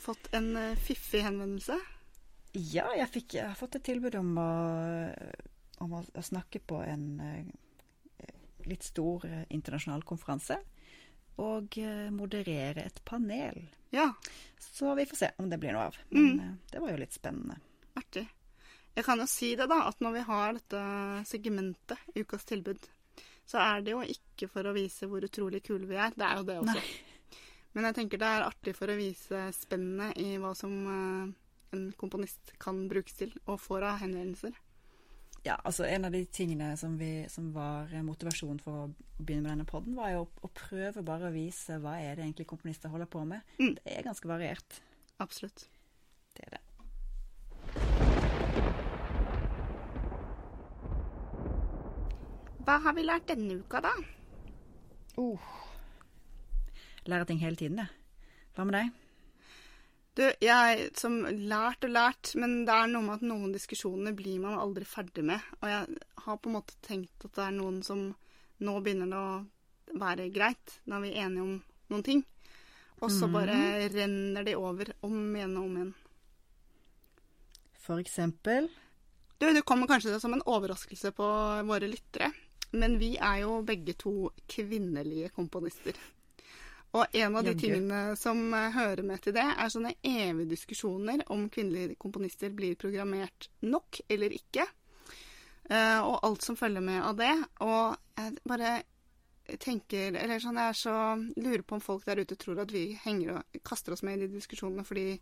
fått 0.00 0.30
en 0.32 0.54
uh, 0.56 0.78
fiffig 0.80 1.20
henvendelse. 1.26 1.76
Ja, 2.54 2.86
jeg, 2.96 3.10
fikk, 3.12 3.36
jeg 3.36 3.50
har 3.50 3.58
fått 3.58 3.76
et 3.76 3.84
tilbud 3.84 4.16
om 4.16 4.32
å, 4.40 4.50
om 5.84 5.98
å, 5.98 6.04
å 6.06 6.24
snakke 6.24 6.62
på 6.64 6.80
en 6.86 7.06
uh, 7.20 8.30
litt 8.64 8.86
stor 8.86 9.26
internasjonal 9.52 10.06
konferanse. 10.08 10.56
Og 11.42 11.76
moderere 12.14 12.84
et 12.86 13.00
panel. 13.04 13.64
Ja, 13.94 14.14
Så 14.58 14.94
vi 14.94 15.06
får 15.06 15.16
se 15.16 15.30
om 15.36 15.50
det 15.50 15.58
blir 15.58 15.74
noe 15.74 15.88
av. 15.90 15.96
Men 16.08 16.40
eh, 16.40 16.54
det 16.70 16.80
var 16.82 16.90
jo 16.90 16.98
litt 16.98 17.14
spennende. 17.14 17.60
artig. 17.94 18.24
Jeg 18.94 19.06
kan 19.06 19.18
jo 19.18 19.26
si 19.26 19.54
det, 19.58 19.66
da, 19.70 19.80
at 19.88 20.02
når 20.04 20.12
vi 20.14 20.26
har 20.28 20.52
dette 20.54 20.82
segmentet, 21.26 22.10
ukas 22.14 22.46
tilbud, 22.46 22.84
så 23.44 23.60
er 23.60 23.82
det 23.84 23.94
jo 23.94 24.02
ikke 24.06 24.48
for 24.50 24.66
å 24.70 24.74
vise 24.76 25.08
hvor 25.10 25.24
utrolig 25.26 25.64
kule 25.66 25.88
vi 25.88 25.98
er. 25.98 26.14
Det 26.14 26.26
er 26.26 26.40
jo 26.40 26.46
det 26.48 26.58
også. 26.62 26.84
Men 27.74 27.88
jeg 27.88 27.96
tenker 27.98 28.22
det 28.22 28.28
er 28.30 28.46
artig 28.46 28.76
for 28.78 28.90
å 28.92 28.98
vise 28.98 29.40
spennet 29.56 30.20
i 30.22 30.36
hva 30.38 30.52
som 30.54 30.76
eh, 30.86 31.32
en 31.74 31.88
komponist 31.98 32.54
kan 32.62 32.84
brukes 32.90 33.18
til, 33.18 33.34
og 33.50 33.58
får 33.62 33.88
av 33.90 33.98
henvendelser. 34.04 34.54
Ja, 35.44 35.58
altså 35.60 35.84
En 35.84 36.06
av 36.06 36.14
de 36.14 36.22
tingene 36.32 36.70
som, 36.80 36.94
vi, 36.96 37.26
som 37.28 37.50
var 37.52 37.90
motivasjonen 38.06 38.62
for 38.64 38.78
å 38.78 38.84
begynne 39.18 39.44
med 39.44 39.50
denne 39.52 39.68
podden, 39.68 39.98
var 39.98 40.14
jo 40.14 40.22
å, 40.24 40.28
å 40.46 40.52
prøve 40.56 41.04
bare 41.04 41.28
å 41.28 41.34
vise 41.34 41.76
hva 41.82 41.98
er 42.00 42.14
det 42.16 42.24
egentlig 42.24 42.46
komponister 42.48 42.94
holder 42.94 43.10
på 43.12 43.26
med. 43.28 43.44
Mm. 43.58 43.74
Det 43.82 43.98
er 43.98 44.06
ganske 44.06 44.30
variert. 44.30 44.78
Absolutt. 45.20 45.66
Det 46.38 46.46
er 46.46 46.56
det. 46.56 46.63
Hva 52.64 52.78
har 52.80 52.94
vi 52.96 53.02
lært 53.04 53.26
denne 53.28 53.58
uka, 53.60 53.82
da? 53.84 53.92
Oh. 55.20 55.40
Lærer 57.04 57.28
ting 57.28 57.40
hele 57.42 57.58
tiden, 57.60 57.82
jeg. 57.82 57.90
Hva 58.56 58.64
med 58.64 58.78
deg? 58.78 58.92
Du, 60.14 60.22
jeg 60.40 60.86
som 60.96 61.18
lært 61.26 61.84
og 61.84 61.92
lært, 61.92 62.30
men 62.40 62.62
det 62.64 62.72
er 62.72 62.88
noe 62.88 63.04
med 63.04 63.18
at 63.18 63.26
noen 63.26 63.52
diskusjoner 63.52 64.14
blir 64.16 64.38
man 64.40 64.56
aldri 64.56 64.86
ferdig 64.88 65.26
med. 65.26 65.42
Og 65.60 65.68
jeg 65.68 65.98
har 66.24 66.38
på 66.38 66.48
en 66.48 66.56
måte 66.56 66.78
tenkt 66.86 67.26
at 67.26 67.34
det 67.34 67.42
er 67.48 67.56
noen 67.56 67.82
som 67.84 68.06
nå 68.64 68.74
begynner 68.80 69.10
det 69.10 69.18
å 69.18 69.98
være 70.00 70.30
greit. 70.32 70.78
Nå 70.86 70.96
er 70.96 71.04
vi 71.04 71.12
enige 71.20 71.44
om 71.44 71.58
noen 71.92 72.06
ting. 72.06 72.22
Og 73.02 73.12
så 73.12 73.28
bare 73.28 73.58
renner 73.92 74.46
de 74.46 74.54
over 74.56 74.94
om 75.04 75.18
igjen 75.34 75.58
og 75.58 75.66
om 75.66 75.76
igjen. 75.76 75.92
For 77.84 78.00
eksempel 78.00 78.70
Du, 79.36 79.50
det 79.52 79.66
kommer 79.68 79.90
kanskje 79.90 80.16
som 80.22 80.32
en 80.32 80.46
overraskelse 80.48 81.10
på 81.12 81.26
våre 81.68 81.90
lyttere. 81.90 82.30
Men 82.74 82.98
vi 83.00 83.14
er 83.16 83.42
jo 83.44 83.60
begge 83.66 83.94
to 83.98 84.30
kvinnelige 84.50 85.30
komponister. 85.34 85.98
Og 86.94 87.16
en 87.18 87.36
av 87.36 87.42
de 87.42 87.56
tingene 87.58 88.00
som 88.18 88.38
eh, 88.54 88.70
hører 88.74 89.02
med 89.06 89.22
til 89.24 89.34
det, 89.34 89.44
er 89.44 89.70
sånne 89.72 89.96
evige 90.06 90.52
diskusjoner 90.52 91.24
om 91.34 91.48
kvinnelige 91.50 91.98
komponister 91.98 92.52
blir 92.54 92.78
programmert 92.78 93.48
nok 93.66 93.98
eller 94.06 94.34
ikke. 94.36 94.66
Eh, 95.64 95.98
og 95.98 96.20
alt 96.22 96.46
som 96.46 96.58
følger 96.58 96.84
med 96.84 97.00
av 97.02 97.16
det. 97.18 97.32
Og 97.66 97.96
jeg 98.20 98.36
bare 98.46 98.74
tenker 99.60 100.14
Eller 100.16 100.40
sånn, 100.40 100.56
jeg 100.56 100.72
er 100.72 100.76
så 100.78 100.92
lurer 101.36 101.64
på 101.66 101.76
om 101.76 101.82
folk 101.84 102.06
der 102.06 102.22
ute 102.22 102.36
tror 102.40 102.62
at 102.62 102.70
vi 102.72 102.94
henger 103.02 103.34
og 103.34 103.58
kaster 103.66 103.92
oss 103.92 104.00
med 104.06 104.16
i 104.16 104.22
de 104.22 104.38
diskusjonene 104.38 104.86
fordi 104.88 105.18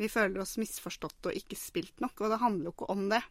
vi 0.00 0.08
føler 0.10 0.42
oss 0.42 0.56
misforstått 0.58 1.28
og 1.30 1.36
ikke 1.36 1.58
spilt 1.60 2.02
nok. 2.02 2.18
Og 2.24 2.32
det 2.32 2.40
handler 2.42 2.70
jo 2.70 2.74
ikke 2.74 2.88
om 2.96 3.04
det. 3.12 3.22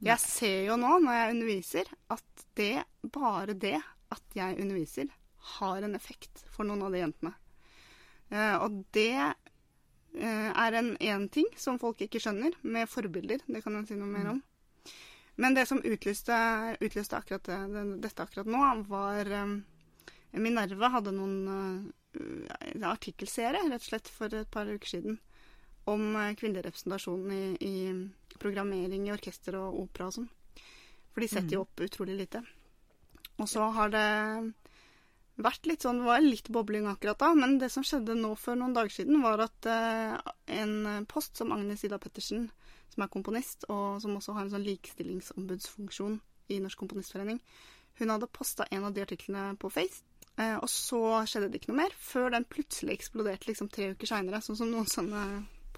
Jeg 0.00 0.18
ser 0.22 0.62
jo 0.68 0.76
nå 0.80 0.94
når 1.04 1.16
jeg 1.18 1.34
underviser, 1.34 1.90
at 2.14 2.44
det, 2.56 2.84
bare 3.12 3.52
det 3.54 3.76
at 4.10 4.36
jeg 4.36 4.56
underviser, 4.62 5.10
har 5.58 5.82
en 5.84 5.94
effekt 5.96 6.42
for 6.52 6.64
noen 6.68 6.82
av 6.86 6.92
de 6.94 7.02
jentene. 7.02 7.32
Eh, 8.30 8.56
og 8.64 8.80
det 8.96 9.12
eh, 9.20 10.48
er 10.50 10.76
en 10.80 10.92
én 10.96 11.26
ting 11.32 11.48
som 11.60 11.78
folk 11.82 12.00
ikke 12.06 12.20
skjønner, 12.22 12.56
med 12.62 12.88
forbilder. 12.88 13.44
Det 13.46 13.62
kan 13.64 13.76
jeg 13.76 13.90
si 13.90 13.98
noe 14.00 14.08
mer 14.10 14.32
om. 14.34 14.40
Men 15.40 15.54
det 15.56 15.66
som 15.68 15.80
utlyste, 15.84 16.36
utlyste 16.80 17.16
akkurat 17.16 17.44
det, 17.48 17.60
det- 17.74 18.00
dette 18.08 18.24
akkurat 18.24 18.48
nå, 18.50 18.64
var 18.90 19.28
eh, 19.30 19.54
Minerva 20.40 20.88
hadde 20.96 21.12
noen 21.16 21.92
artikkelserie, 22.86 23.62
rett 23.70 23.82
og 23.84 23.88
slett, 23.88 24.08
for 24.10 24.32
et 24.34 24.50
par 24.50 24.68
uker 24.70 24.88
siden 24.96 25.18
om 25.92 26.06
eh, 26.16 26.34
kvinnelig 26.38 26.66
representasjon 26.68 27.32
i, 27.34 27.42
i 27.60 28.38
programmering 28.40 29.08
i 29.08 29.12
orkester 29.14 29.58
og 29.60 29.82
opera 29.84 30.08
og 30.08 30.16
sånn. 30.18 30.30
For 31.10 31.24
de 31.24 31.28
setter 31.30 31.56
jo 31.56 31.64
opp 31.64 31.82
utrolig 31.82 32.16
lite. 32.18 32.42
Og 33.40 33.48
så 33.50 33.66
har 33.74 33.90
det 33.92 34.06
vært 35.40 35.66
litt 35.68 35.84
sånn, 35.84 36.02
det 36.02 36.08
var 36.08 36.22
litt 36.22 36.50
bobling 36.52 36.86
akkurat 36.90 37.20
da, 37.20 37.30
men 37.36 37.58
det 37.60 37.70
som 37.72 37.84
skjedde 37.86 38.16
nå 38.18 38.34
for 38.38 38.58
noen 38.58 38.74
dager 38.76 38.92
siden, 39.00 39.22
var 39.24 39.42
at 39.46 39.68
eh, 39.70 40.16
en 40.60 41.06
post 41.10 41.40
som 41.40 41.54
Agnes 41.56 41.84
Ida 41.86 41.98
Pettersen, 42.02 42.50
som 42.92 43.04
er 43.04 43.12
komponist, 43.12 43.66
og 43.70 44.00
som 44.02 44.16
også 44.18 44.36
har 44.36 44.46
en 44.46 44.54
sånn 44.54 44.66
likestillingsombudsfunksjon 44.66 46.18
i 46.50 46.60
Norsk 46.62 46.80
Komponistforening, 46.82 47.40
hun 48.00 48.12
hadde 48.12 48.30
posta 48.32 48.66
en 48.70 48.86
av 48.88 48.94
de 48.96 49.04
artiklene 49.04 49.54
på 49.60 49.70
Face. 49.72 50.04
Eh, 50.40 50.56
og 50.56 50.68
så 50.72 51.00
skjedde 51.28 51.50
det 51.50 51.60
ikke 51.60 51.72
noe 51.72 51.82
mer, 51.82 51.96
før 51.96 52.30
den 52.34 52.46
plutselig 52.48 52.98
eksploderte 52.98 53.50
liksom 53.50 53.70
tre 53.72 53.92
uker 53.94 54.08
seinere, 54.10 54.42
sånn 54.44 54.58
som 54.60 54.70
noen 54.72 54.88
sånne 54.88 55.24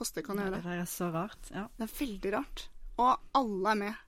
poster 0.03 0.27
kan 0.27 0.43
gjøre. 0.43 0.61
det 0.67 0.79
er 0.83 0.89
så 0.91 1.09
rart. 1.15 1.51
Ja. 1.55 1.67
Det 1.79 1.89
er 1.89 1.97
veldig 1.99 2.35
rart. 2.35 2.67
Og 3.01 3.13
alle 3.39 3.73
er 3.73 3.83
med. 3.87 4.07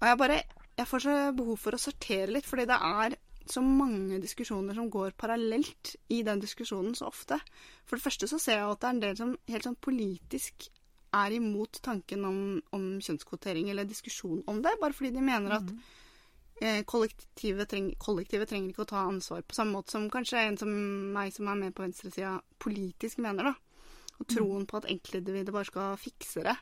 Og 0.00 0.08
jeg 0.10 0.18
bare 0.18 0.42
Jeg 0.72 0.88
får 0.88 1.02
så 1.04 1.14
behov 1.36 1.58
for 1.60 1.76
å 1.76 1.78
sortere 1.78 2.32
litt, 2.32 2.46
fordi 2.48 2.64
det 2.64 2.78
er 2.80 3.14
så 3.52 3.60
mange 3.60 4.16
diskusjoner 4.22 4.74
som 4.74 4.88
går 4.90 5.12
parallelt 5.20 5.96
i 6.08 6.22
den 6.24 6.40
diskusjonen 6.40 6.94
så 6.96 7.10
ofte. 7.10 7.36
For 7.84 7.98
det 7.98 8.06
første 8.06 8.28
så 8.30 8.38
ser 8.40 8.62
jeg 8.62 8.70
at 8.70 8.80
det 8.80 8.88
er 8.88 8.94
en 8.96 9.02
del 9.02 9.18
som 9.18 9.34
helt 9.52 9.66
sånn 9.68 9.76
politisk 9.76 10.70
er 11.12 11.34
imot 11.36 11.82
tanken 11.84 12.24
om, 12.24 12.38
om 12.72 12.86
kjønnskvotering 13.04 13.68
eller 13.68 13.84
diskusjon 13.84 14.40
om 14.48 14.62
det, 14.64 14.72
bare 14.80 14.96
fordi 14.96 15.12
de 15.12 15.24
mener 15.26 15.58
at 15.58 15.74
eh, 16.62 16.80
kollektivet, 16.88 17.68
treng, 17.68 17.90
kollektivet 18.00 18.48
trenger 18.48 18.72
ikke 18.72 18.86
å 18.86 18.92
ta 18.94 19.04
ansvar 19.10 19.44
på 19.44 19.58
samme 19.58 19.76
måte 19.76 19.92
som 19.92 20.08
kanskje 20.12 20.46
en 20.46 20.56
som 20.62 20.72
meg 21.12 21.34
som 21.36 21.52
er 21.52 21.60
med 21.66 21.76
på 21.76 21.84
venstresida 21.84 22.38
politisk 22.62 23.20
mener, 23.20 23.52
da. 23.52 23.71
Og 24.22 24.28
troen 24.30 24.68
på 24.70 24.78
at 24.78 24.86
enkeltindividet 24.90 25.54
bare 25.54 25.68
skal 25.68 25.98
fikse 26.00 26.44
det 26.46 26.56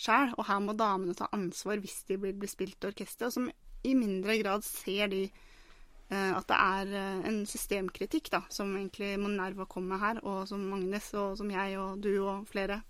sjæl, 0.00 0.34
og 0.38 0.46
her 0.48 0.60
må 0.62 0.74
damene 0.76 1.14
ta 1.16 1.28
ansvar 1.34 1.80
hvis 1.82 2.02
de 2.08 2.18
blir, 2.18 2.34
blir 2.38 2.50
spilt 2.50 2.82
i 2.82 2.90
orkester, 2.90 3.30
og 3.30 3.36
som 3.36 3.50
i 3.84 3.94
mindre 3.94 4.38
grad 4.40 4.64
ser 4.66 5.10
de 5.12 5.22
eh, 5.28 6.32
at 6.34 6.46
det 6.50 6.58
er 6.58 6.94
eh, 6.98 7.26
en 7.30 7.42
systemkritikk 7.48 8.32
da, 8.32 8.42
som 8.50 8.72
egentlig 8.74 9.14
Monerva 9.22 9.68
kom 9.70 9.86
med 9.90 10.02
her, 10.02 10.22
og 10.24 10.48
som 10.50 10.66
Agnes 10.74 11.12
og 11.20 11.38
som 11.40 11.52
jeg 11.52 11.78
og 11.80 12.02
du 12.02 12.12
og 12.16 12.48
flere 12.50 12.82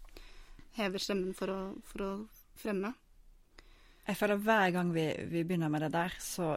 hever 0.79 1.03
stemmen 1.03 1.35
for 1.37 1.53
å, 1.53 1.59
for 1.87 2.07
å 2.07 2.13
fremme. 2.59 2.95
Jeg 4.05 4.19
føler 4.21 4.41
hver 4.45 4.71
gang 4.75 4.91
vi, 4.93 5.07
vi 5.31 5.45
begynner 5.47 5.71
med 5.73 5.87
det 5.87 5.95
der, 5.95 6.17
så, 6.21 6.55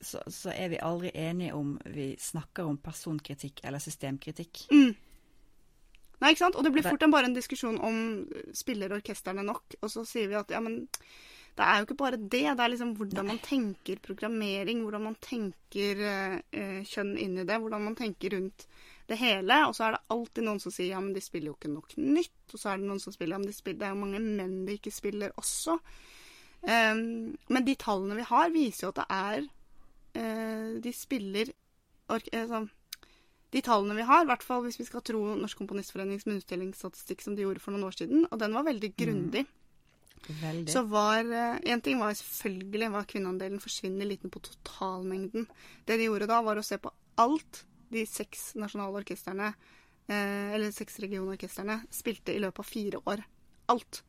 så, 0.00 0.22
så 0.32 0.52
er 0.54 0.70
vi 0.72 0.80
aldri 0.80 1.10
enige 1.12 1.56
om 1.56 1.74
vi 1.92 2.14
snakker 2.20 2.68
om 2.68 2.78
personkritikk 2.80 3.60
eller 3.64 3.82
systemkritikk. 3.82 4.66
Mm. 4.72 4.94
Nei, 6.22 6.32
ikke 6.32 6.44
sant? 6.46 6.56
Og 6.56 6.64
det 6.64 6.72
blir 6.72 6.86
fort 6.86 7.02
en, 7.04 7.12
bare 7.12 7.28
en 7.28 7.36
diskusjon 7.36 7.78
om 7.84 7.96
eh, 8.32 8.52
spiller 8.56 8.94
orkestrene 8.96 9.44
nok, 9.44 9.78
og 9.82 9.92
så 9.92 10.04
sier 10.08 10.30
vi 10.30 10.38
at 10.38 10.52
ja, 10.54 10.62
men 10.64 10.86
det 11.56 11.64
er 11.64 11.78
jo 11.78 11.86
ikke 11.86 11.98
bare 12.02 12.20
det. 12.20 12.44
Det 12.56 12.64
er 12.64 12.72
liksom 12.72 12.92
hvordan 12.98 13.30
man 13.30 13.38
tenker 13.44 14.00
programmering, 14.04 14.82
hvordan 14.84 15.06
man 15.08 15.16
tenker 15.24 16.02
eh, 16.04 16.36
eh, 16.52 16.82
kjønn 16.84 17.14
inn 17.20 17.38
i 17.40 17.46
det, 17.48 17.56
hvordan 17.62 17.84
man 17.88 17.96
tenker 17.96 18.36
rundt 18.36 18.66
det 19.08 19.16
hele. 19.20 19.62
Og 19.68 19.76
så 19.76 19.86
er 19.86 19.96
det 19.96 20.04
alltid 20.12 20.44
noen 20.44 20.60
som 20.60 20.74
sier 20.74 20.92
ja, 20.92 21.00
men 21.00 21.16
de 21.16 21.24
spiller 21.24 21.52
jo 21.52 21.56
ikke 21.56 21.72
nok 21.72 21.96
nytt. 22.00 22.36
Og 22.52 22.60
så 22.60 22.72
er 22.72 22.82
det 22.82 22.90
noen 22.90 23.00
som 23.00 23.14
spiller 23.14 23.36
ja, 23.36 23.40
men 23.40 23.48
de 23.48 23.56
spiller, 23.56 23.80
det 23.80 23.88
er 23.88 23.94
jo 23.94 24.02
mange 24.04 24.22
menn 24.24 24.58
de 24.68 24.76
ikke 24.76 24.92
spiller 24.92 25.32
også. 25.40 25.78
Um, 26.66 27.36
men 27.52 27.66
de 27.66 27.76
tallene 27.78 28.16
vi 28.18 28.26
har, 28.26 28.50
viser 28.50 28.88
jo 28.88 28.92
at 28.94 28.98
det 28.98 29.04
er 29.12 29.44
uh, 30.18 30.70
De 30.82 30.92
spiller 30.96 31.52
ork 32.10 32.26
eh, 32.32 32.46
sånn 32.48 32.66
de 33.54 33.62
tallene 33.62 33.94
vi 33.96 34.06
har, 34.06 34.24
i 34.24 34.28
hvert 34.28 34.42
fall 34.44 34.64
hvis 34.64 34.78
vi 34.80 34.86
skal 34.88 35.04
tro 35.06 35.20
Norsk 35.38 35.60
Komponistforenings 35.60 36.26
munnstillingsstatistikk 36.26 37.22
som 37.22 37.36
de 37.36 37.44
gjorde 37.46 37.62
for 37.62 37.74
noen 37.74 37.86
år 37.88 37.96
siden, 37.98 38.26
og 38.30 38.40
den 38.42 38.56
var 38.56 38.66
veldig 38.66 38.90
grundig, 38.98 39.44
Veldig. 40.26 40.72
så 40.72 40.82
var 40.90 41.22
eh, 41.22 41.60
En 41.70 41.82
ting 41.84 42.00
var 42.00 42.16
selvfølgelig 42.18 42.90
var 42.90 43.06
kvinneandelen 43.06 43.62
forsvinner 43.62 44.08
liten 44.08 44.32
på 44.32 44.42
totalmengden. 44.42 45.46
Det 45.86 45.98
de 46.00 46.08
gjorde 46.08 46.26
da, 46.30 46.40
var 46.42 46.58
å 46.58 46.66
se 46.66 46.80
på 46.82 46.90
alt 47.22 47.62
de 47.94 48.02
seks 48.10 48.56
nasjonale 48.58 48.98
orkestrene, 49.04 49.52
eh, 50.10 50.52
eller 50.56 50.74
seks 50.74 50.98
regionorkestrene, 51.04 51.84
spilte 51.94 52.34
i 52.34 52.42
løpet 52.42 52.64
av 52.64 52.70
fire 52.70 53.02
år. 53.06 53.22
Alt. 53.70 54.02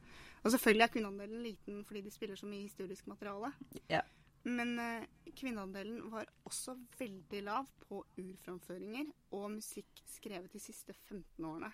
Og 0.43 0.53
selvfølgelig 0.53 0.87
er 0.87 0.93
kvinneandelen 0.95 1.43
liten 1.45 1.83
fordi 1.85 2.01
de 2.05 2.13
spiller 2.13 2.39
så 2.39 2.49
mye 2.49 2.65
historisk 2.65 3.07
materiale. 3.11 3.53
Ja. 3.91 4.01
Men 4.47 4.77
eh, 4.79 5.07
kvinneandelen 5.35 6.07
var 6.11 6.29
også 6.47 6.77
veldig 6.99 7.41
lav 7.43 7.67
på 7.83 7.99
urframføringer 8.21 9.09
og 9.35 9.49
musikk 9.57 10.01
skrevet 10.07 10.53
de 10.53 10.61
siste 10.63 10.95
15 10.95 11.43
årene. 11.45 11.71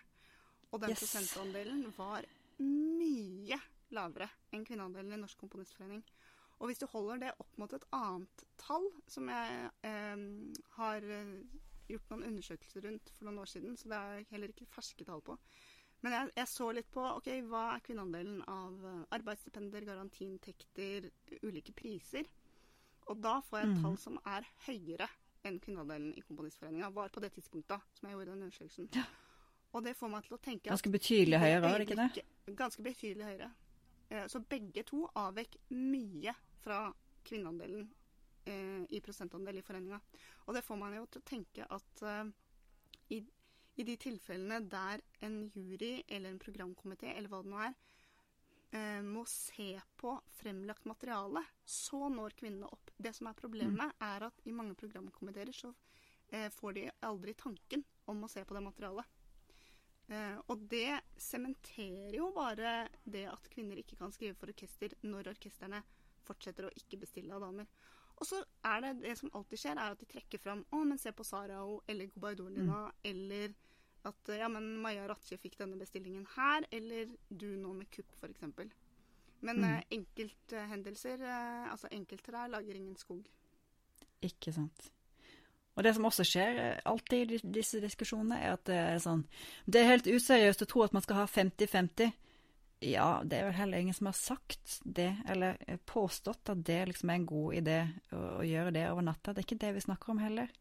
Og 0.74 0.82
den 0.82 0.90
Yes. 0.96 1.04
prosentandelen 1.04 1.86
var 1.98 2.26
mye 2.64 3.60
lavere 3.94 4.30
enn 4.54 4.66
kvinneandelen 4.66 5.14
i 5.14 5.22
Norsk 5.22 5.38
Komponistforening. 5.44 6.02
Og 6.60 6.70
hvis 6.70 6.80
du 6.82 6.88
holder 6.90 7.20
det 7.22 7.32
opp 7.44 7.58
mot 7.62 7.74
et 7.76 7.86
annet 7.94 8.44
tall, 8.62 8.86
som 9.12 9.30
jeg 9.30 9.70
eh, 9.86 10.26
har 10.80 11.06
eh, 11.06 11.34
gjort 11.92 12.10
noen 12.14 12.26
undersøkelser 12.32 12.88
rundt 12.88 13.12
for 13.14 13.28
noen 13.28 13.42
år 13.44 13.50
siden, 13.54 13.78
så 13.78 13.92
det 13.92 14.00
er 14.00 14.28
heller 14.32 14.54
ikke 14.54 14.70
ferske 14.72 15.06
tall 15.06 15.22
på. 15.26 15.38
Men 16.04 16.16
jeg, 16.18 16.32
jeg 16.36 16.50
så 16.52 16.70
litt 16.76 16.90
på 16.92 17.04
ok, 17.06 17.30
hva 17.48 17.64
er 17.76 17.84
kvinneandelen 17.86 18.42
av 18.50 18.88
eh, 18.90 19.04
arbeidsstipender, 19.20 19.86
garantiinntekter, 19.88 21.10
ulike 21.44 21.76
priser. 21.78 22.26
Og 23.08 23.20
da 23.22 23.40
får 23.42 23.60
jeg 23.60 23.70
et 23.72 23.82
tall 23.84 23.98
som 23.98 24.20
er 24.26 24.46
høyere 24.68 25.08
enn 25.44 25.60
kvinneandelen 25.60 26.14
i 26.18 26.22
Komponistforeninga. 26.24 26.90
Var 26.96 27.10
på 27.10 27.20
det 27.24 27.34
tidspunktet 27.36 27.82
som 27.98 28.08
jeg 28.08 28.16
gjorde 28.16 28.32
den 28.32 28.44
undersøkelsen. 28.46 28.90
Og 29.74 29.84
det 29.84 29.96
får 29.98 30.10
meg 30.14 30.24
til 30.28 30.38
å 30.38 30.42
tenke 30.46 30.70
at 30.70 30.76
Ganske 30.78 30.92
betydelig 30.94 31.40
høyere, 31.42 31.62
var 31.66 31.78
det 31.82 31.88
ikke 31.90 31.98
det? 32.00 32.24
Ganske 32.56 32.84
betydelig 32.86 33.26
høyere. 33.26 33.52
Eh, 34.10 34.28
Så 34.28 34.40
begge 34.40 34.84
to 34.88 35.08
avvek 35.16 35.58
mye 35.72 36.34
fra 36.64 36.94
kvinneandelen 37.26 37.90
eh, 38.46 38.84
i 38.90 39.00
prosentandel 39.02 39.58
i 39.58 39.62
foreninga. 39.66 40.00
Og 40.48 40.54
det 40.56 40.64
får 40.64 40.78
meg 40.80 40.96
jo 41.00 41.06
til 41.06 41.22
å 41.24 41.28
tenke 41.28 41.68
at 41.70 42.04
eh, 42.04 42.24
i, 43.18 43.24
i 43.76 43.84
de 43.84 43.96
tilfellene 43.98 44.62
der 44.70 45.02
en 45.26 45.42
jury 45.50 46.04
eller 46.08 46.30
en 46.30 46.40
programkomité 46.40 47.16
eller 47.18 47.30
hva 47.34 47.42
det 47.44 47.52
nå 47.52 47.60
er, 47.68 47.74
eh, 48.74 49.02
må 49.06 49.24
se 49.30 49.72
på 50.00 50.14
fremlagt 50.40 50.86
materiale, 50.90 51.44
så 51.66 52.10
når 52.10 52.36
kvinnene 52.40 52.70
opp. 52.70 52.92
Det 52.98 53.14
som 53.16 53.30
er 53.30 53.40
problemet, 53.40 53.96
er 54.02 54.28
at 54.30 54.46
i 54.50 54.56
mange 54.56 54.76
programkomiteer 54.80 55.54
så 55.56 55.74
eh, 56.30 56.50
får 56.54 56.78
de 56.78 56.88
aldri 57.08 57.36
tanken 57.40 57.86
om 58.12 58.26
å 58.26 58.32
se 58.32 58.44
på 58.46 58.58
det 58.58 58.64
materialet. 58.66 59.20
Eh, 60.12 60.38
og 60.52 60.68
det 60.72 61.00
sementerer 61.18 62.18
jo 62.18 62.30
bare 62.36 62.90
det 63.04 63.28
at 63.32 63.50
kvinner 63.54 63.80
ikke 63.80 63.98
kan 64.02 64.12
skrive 64.12 64.36
for 64.40 64.52
orkester 64.52 64.96
når 65.08 65.32
orkestrene 65.36 65.84
fortsetter 66.24 66.68
å 66.68 66.74
ikke 66.80 67.00
bestille 67.04 67.36
av 67.36 67.44
damer. 67.44 67.70
Og 68.20 68.28
så 68.28 68.40
er 68.68 68.84
det 68.84 68.92
det 69.04 69.14
som 69.20 69.32
alltid 69.34 69.60
skjer, 69.60 69.80
er 69.80 69.96
at 69.96 70.02
de 70.02 70.08
trekker 70.08 70.40
fram 70.40 70.62
Å, 70.70 70.82
men 70.86 71.00
se 71.02 71.12
på 71.16 71.26
Sarao 71.26 71.80
eller 71.90 72.12
Gubaidolina, 72.14 72.86
eller 73.04 73.56
at 74.06 74.32
ja, 74.38 74.48
men 74.52 74.78
Maja 74.84 75.06
Ratje 75.08 75.38
fikk 75.40 75.58
denne 75.60 75.78
bestillingen 75.80 76.26
her, 76.36 76.66
eller 76.72 77.12
du 77.30 77.48
nå 77.56 77.74
med 77.78 77.90
kupp, 77.94 78.10
f.eks. 78.20 78.42
Men 79.44 79.58
Mm. 79.60 79.64
eh, 79.64 79.84
enkelthendelser, 79.92 81.22
eh, 81.22 81.72
altså 81.72 81.88
enkelttrær, 81.92 82.48
lager 82.50 82.76
ingen 82.76 82.96
skog. 82.96 83.26
Ikke 84.24 84.54
sant. 84.56 84.90
Og 85.76 85.84
det 85.84 85.96
som 85.96 86.06
også 86.06 86.24
skjer 86.24 86.60
eh, 86.62 86.80
alltid 86.86 87.32
i 87.32 87.40
disse 87.52 87.82
diskusjonene, 87.82 88.38
er 88.40 88.54
at 88.54 88.64
det 88.70 88.76
er 88.78 89.00
sånn 89.04 89.26
Det 89.66 89.82
er 89.82 89.90
helt 89.90 90.08
useriøst 90.08 90.62
å 90.64 90.66
tro 90.70 90.84
at 90.84 90.94
man 90.94 91.02
skal 91.02 91.16
ha 91.16 91.26
50-50. 91.28 92.14
Ja, 92.84 93.22
det 93.24 93.38
er 93.40 93.46
vel 93.48 93.54
heller 93.58 93.78
ingen 93.80 93.94
som 93.96 94.08
har 94.08 94.14
sagt 94.20 94.80
det, 94.84 95.10
eller 95.28 95.58
påstått 95.86 96.50
at 96.52 96.64
det 96.68 96.82
liksom 96.90 97.10
er 97.10 97.16
en 97.16 97.26
god 97.26 97.54
idé 97.56 97.78
å, 98.12 98.40
å 98.40 98.44
gjøre 98.44 98.74
det 98.76 98.90
over 98.92 99.02
natta. 99.08 99.34
Det 99.34 99.40
er 99.44 99.48
ikke 99.48 99.62
det 99.66 99.74
vi 99.76 99.86
snakker 99.88 100.12
om 100.12 100.20
heller. 100.20 100.52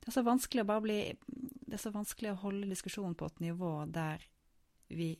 Det 0.00 0.08
er 0.08 0.16
så 0.16 0.22
vanskelig 0.24 0.62
å 0.64 0.68
bare 0.70 0.84
bli 0.84 0.98
Det 1.68 1.76
er 1.76 1.82
så 1.82 1.92
vanskelig 1.92 2.32
å 2.32 2.42
holde 2.46 2.68
diskusjonen 2.70 3.16
på 3.18 3.28
et 3.28 3.40
nivå 3.44 3.72
der 3.92 4.22
vi 4.88 5.12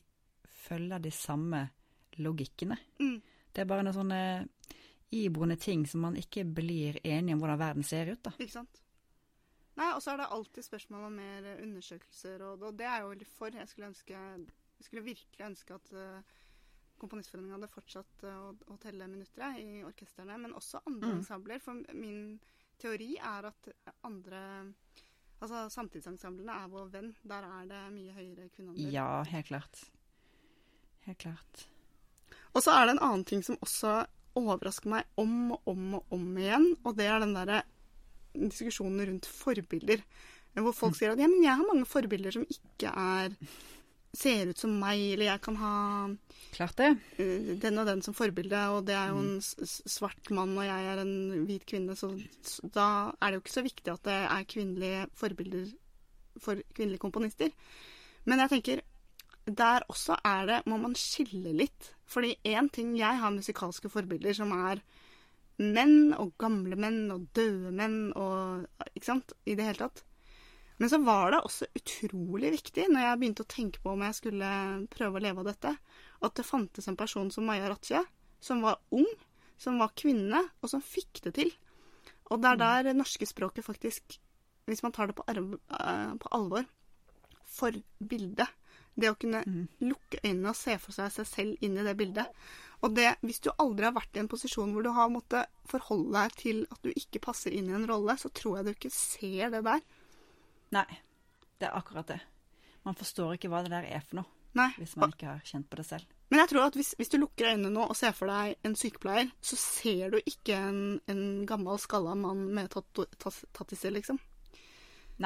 følger 0.65 1.01
de 1.03 1.11
samme 1.13 1.61
logikkene. 2.17 2.77
Mm. 2.99 3.19
Det 3.53 3.61
er 3.61 3.69
bare 3.69 3.85
noen 3.85 3.95
sånne 3.95 4.21
iboende 5.15 5.57
ting 5.61 5.85
som 5.89 6.03
man 6.05 6.17
ikke 6.17 6.43
blir 6.45 6.99
enige 7.03 7.35
om 7.35 7.41
hvordan 7.43 7.61
verden 7.61 7.85
ser 7.85 8.11
ut, 8.13 8.21
da. 8.25 8.33
Ikke 8.37 8.59
sant? 8.59 8.81
Nei, 9.79 9.93
og 9.95 10.01
så 10.03 10.11
er 10.11 10.19
det 10.19 10.31
alltid 10.35 10.65
spørsmål 10.65 11.05
om 11.07 11.15
mer 11.21 11.45
undersøkelser, 11.63 12.41
og, 12.43 12.65
og 12.67 12.75
det 12.77 12.85
er 12.85 12.97
jeg 12.97 13.05
jo 13.05 13.13
veldig 13.13 13.29
for. 13.31 13.55
Jeg 13.55 13.69
skulle, 13.71 13.91
ønske, 13.93 14.19
jeg 14.81 14.87
skulle 14.89 15.05
virkelig 15.05 15.45
ønske 15.45 15.77
at 15.77 15.93
uh, 15.95 16.37
Komponistforeningen 16.99 17.55
hadde 17.55 17.71
fortsatt 17.71 18.25
uh, 18.27 18.49
å, 18.49 18.51
å, 18.73 18.75
telle 18.83 19.07
minutter 19.07 19.55
i 19.61 19.83
orkestrene, 19.87 20.35
men 20.41 20.57
også 20.57 20.81
andre 20.89 21.13
Mm. 21.13 21.21
ensembler. 21.21 21.61
For 21.63 21.79
min 21.95 22.39
teori 22.81 23.13
er 23.15 23.47
at 23.53 23.71
andre 24.03 24.41
Altså 25.39 25.65
samtidsensemblene 25.71 26.55
er 26.63 26.71
vår 26.71 26.87
venn. 26.93 27.11
Der 27.27 27.45
er 27.47 27.67
det 27.69 27.81
mye 27.95 28.13
høyere 28.15 28.49
kvinneandel. 28.51 28.89
Ja, 28.91 29.23
helt 29.31 29.47
klart. 29.47 29.83
Helt 31.07 31.21
klart. 31.23 31.65
Og 32.53 32.63
så 32.65 32.73
er 32.75 32.87
det 32.87 32.97
en 32.97 33.05
annen 33.05 33.25
ting 33.27 33.43
som 33.45 33.59
også 33.63 34.01
overrasker 34.39 34.91
meg 34.91 35.07
om 35.19 35.53
og 35.55 35.69
om 35.69 35.95
og 35.99 36.13
om 36.15 36.25
igjen, 36.39 36.67
og 36.83 36.97
det 36.99 37.07
er 37.09 37.23
den 37.23 37.35
derre 37.37 37.63
diskusjonen 38.35 39.01
rundt 39.07 39.27
forbilder. 39.29 40.03
Hvor 40.59 40.75
folk 40.75 40.97
sier 40.97 41.13
at 41.13 41.21
ja, 41.21 41.27
men 41.29 41.43
jeg 41.45 41.55
har 41.55 41.67
mange 41.67 41.87
forbilder 41.87 42.35
som 42.35 42.45
ikke 42.49 42.91
er 42.91 43.35
ser 44.15 44.49
ut 44.49 44.57
som 44.57 44.71
meg, 44.81 44.99
eller 45.13 45.29
jeg 45.29 45.41
kan 45.45 45.55
ha 45.61 45.73
Klart 46.55 46.75
det. 46.79 46.89
eh, 47.21 47.51
den 47.61 47.77
og 47.77 47.85
den 47.85 48.01
som 48.01 48.15
forbilde, 48.17 48.61
og 48.73 48.85
det 48.87 48.95
er 48.97 49.11
jo 49.11 49.19
en 49.21 49.41
svart 49.41 50.31
mann, 50.31 50.57
og 50.57 50.65
jeg 50.65 50.87
er 50.93 51.01
en 51.03 51.45
hvit 51.45 51.65
kvinne, 51.69 51.95
så 51.95 52.09
da 52.73 53.13
er 53.21 53.29
det 53.29 53.37
jo 53.37 53.43
ikke 53.43 53.57
så 53.57 53.65
viktig 53.65 53.93
at 53.93 54.03
det 54.09 54.17
er 54.25 54.47
kvinnelige 54.49 55.03
forbilder 55.13 55.69
for 56.39 56.55
kvinnelige 56.73 57.03
komponister. 57.03 57.51
Men 58.25 58.39
jeg 58.39 58.49
tenker, 58.55 58.81
der 59.45 59.85
også 59.89 60.17
er 60.25 60.45
det, 60.45 60.59
må 60.65 60.77
man 60.77 60.95
skille 60.95 61.53
litt. 61.53 61.93
Fordi 62.09 62.35
én 62.45 62.69
ting 62.73 62.95
Jeg 62.97 63.17
har 63.21 63.31
musikalske 63.31 63.89
forbilder 63.89 64.33
som 64.33 64.51
er 64.51 64.81
menn, 65.59 66.13
og 66.17 66.33
gamle 66.39 66.75
menn, 66.75 67.11
og 67.11 67.27
døde 67.35 67.71
menn, 67.71 68.13
og 68.15 68.65
Ikke 68.95 69.05
sant? 69.05 69.33
I 69.45 69.55
det 69.55 69.65
hele 69.65 69.85
tatt. 69.85 70.03
Men 70.79 70.89
så 70.91 70.97
var 71.03 71.33
det 71.33 71.41
også 71.43 71.67
utrolig 71.75 72.53
viktig, 72.53 72.85
når 72.87 73.03
jeg 73.03 73.19
begynte 73.19 73.43
å 73.43 73.51
tenke 73.51 73.81
på 73.83 73.91
om 73.91 74.03
jeg 74.05 74.15
skulle 74.15 74.51
prøve 74.93 75.19
å 75.19 75.23
leve 75.25 75.43
av 75.43 75.49
dette, 75.49 75.73
at 76.23 76.35
det 76.39 76.47
fantes 76.47 76.87
en 76.87 76.97
person 76.99 77.27
som 77.35 77.49
Maja 77.49 77.67
Ratje, 77.67 77.99
som 78.39 78.63
var 78.63 78.79
ung, 78.95 79.09
som 79.59 79.81
var 79.81 79.91
kvinne, 79.99 80.39
og 80.63 80.71
som 80.71 80.83
fikk 80.83 81.19
det 81.25 81.35
til. 81.35 81.51
Og 82.31 82.39
det 82.39 82.53
er 82.53 82.61
der 82.61 82.87
det 82.87 82.95
norske 82.95 83.27
språket 83.27 83.67
faktisk, 83.67 84.15
hvis 84.71 84.83
man 84.85 84.95
tar 84.95 85.11
det 85.11 85.17
på, 85.19 85.27
eh, 85.27 86.15
på 86.15 86.31
alvor, 86.39 86.63
forbilde. 87.49 88.47
Det 88.99 89.11
å 89.11 89.19
kunne 89.19 89.43
lukke 89.83 90.23
øynene 90.23 90.51
og 90.51 90.57
se 90.59 90.77
for 90.79 90.95
seg 90.95 91.11
seg 91.11 91.27
selv 91.27 91.63
inn 91.65 91.77
i 91.79 91.83
det 91.83 91.95
bildet. 91.99 92.31
Og 92.83 92.95
det, 92.95 93.17
hvis 93.19 93.43
du 93.43 93.51
aldri 93.51 93.87
har 93.87 93.95
vært 93.95 94.15
i 94.15 94.23
en 94.23 94.31
posisjon 94.31 94.71
hvor 94.71 94.85
du 94.85 94.91
har 94.95 95.11
måttet 95.11 95.51
forholde 95.67 96.15
deg 96.15 96.35
til 96.39 96.61
at 96.71 96.83
du 96.83 96.91
ikke 96.93 97.23
passer 97.27 97.51
inn 97.51 97.67
i 97.67 97.75
en 97.75 97.87
rolle, 97.89 98.15
så 98.19 98.31
tror 98.31 98.59
jeg 98.59 98.67
du 98.67 98.71
ikke 98.77 98.95
ser 98.95 99.51
det 99.55 99.65
der. 99.67 99.83
Nei, 100.75 100.85
det 101.59 101.69
er 101.69 101.77
akkurat 101.77 102.07
det. 102.07 102.19
Man 102.85 102.97
forstår 102.97 103.35
ikke 103.35 103.51
hva 103.51 103.63
det 103.65 103.73
der 103.73 103.87
er 103.89 104.03
for 104.05 104.21
noe, 104.21 104.29
Nei. 104.57 104.69
hvis 104.77 104.95
man 104.99 105.13
ikke 105.13 105.29
har 105.31 105.45
kjent 105.45 105.69
på 105.69 105.79
det 105.79 105.85
selv. 105.87 106.15
Men 106.29 106.43
jeg 106.43 106.51
tror 106.51 106.67
at 106.67 106.77
hvis, 106.77 106.91
hvis 106.97 107.09
du 107.09 107.17
lukker 107.17 107.51
øynene 107.51 107.71
nå 107.73 107.87
og 107.89 107.97
ser 107.97 108.13
for 108.13 108.29
deg 108.29 108.59
en 108.67 108.75
sykepleier, 108.77 109.31
så 109.41 109.57
ser 109.59 110.13
du 110.13 110.19
ikke 110.19 110.57
en, 110.57 110.81
en 111.09 111.23
gammel, 111.49 111.79
skalla 111.81 112.13
mann 112.17 112.45
med 112.53 112.69
tattiser, 112.69 113.95
liksom. 113.95 114.19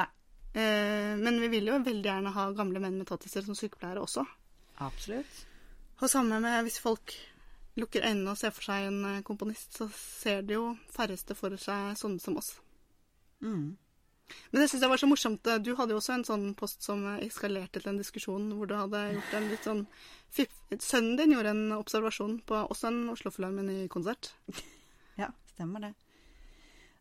Nei. 0.00 0.08
Eh, 0.54 1.12
men 1.20 1.40
vi 1.42 1.50
vil 1.52 1.68
jo 1.68 1.82
veldig 1.84 2.08
gjerne 2.08 2.32
ha 2.34 2.48
gamle 2.56 2.80
menn 2.80 2.96
med 3.00 3.10
tattiser 3.10 3.44
som 3.44 3.58
sykepleiere 3.58 4.02
også. 4.02 4.24
Absolutt. 4.84 5.44
Og 6.00 6.10
samme 6.10 6.40
med 6.42 6.64
hvis 6.66 6.80
folk 6.82 7.14
lukker 7.78 8.06
øynene 8.06 8.32
og 8.32 8.38
ser 8.38 8.54
for 8.54 8.70
seg 8.70 8.88
en 8.88 9.00
eh, 9.10 9.22
komponist, 9.26 9.76
så 9.76 9.88
ser 9.92 10.44
de 10.46 10.56
jo 10.56 10.66
færreste 10.94 11.36
for 11.38 11.54
seg 11.60 11.98
sånne 12.00 12.22
som 12.22 12.38
oss. 12.40 12.54
Mm. 13.44 13.74
Men 14.50 14.62
det 14.62 14.68
syns 14.70 14.84
jeg 14.84 14.90
var 14.92 15.00
så 15.00 15.08
morsomt. 15.10 15.50
Du 15.64 15.74
hadde 15.78 15.94
jo 15.94 16.00
også 16.00 16.14
en 16.16 16.26
sånn 16.26 16.46
post 16.58 16.86
som 16.86 17.04
eskalerte 17.16 17.82
til 17.82 17.92
en 17.92 18.00
diskusjon 18.00 18.46
hvor 18.56 18.70
du 18.70 18.76
hadde 18.78 19.02
gjort 19.16 19.36
en 19.36 19.48
litt 19.50 19.66
sånn. 19.68 19.82
Sønnen 20.80 21.18
din 21.20 21.34
gjorde 21.36 21.52
en 21.54 21.76
observasjon 21.76 22.38
på 22.48 22.62
også 22.64 22.90
en 22.90 23.04
Oslo-filharmoni-konsert. 23.14 24.34
Ja, 25.14 25.28
stemmer 25.46 25.78
det. 25.78 25.92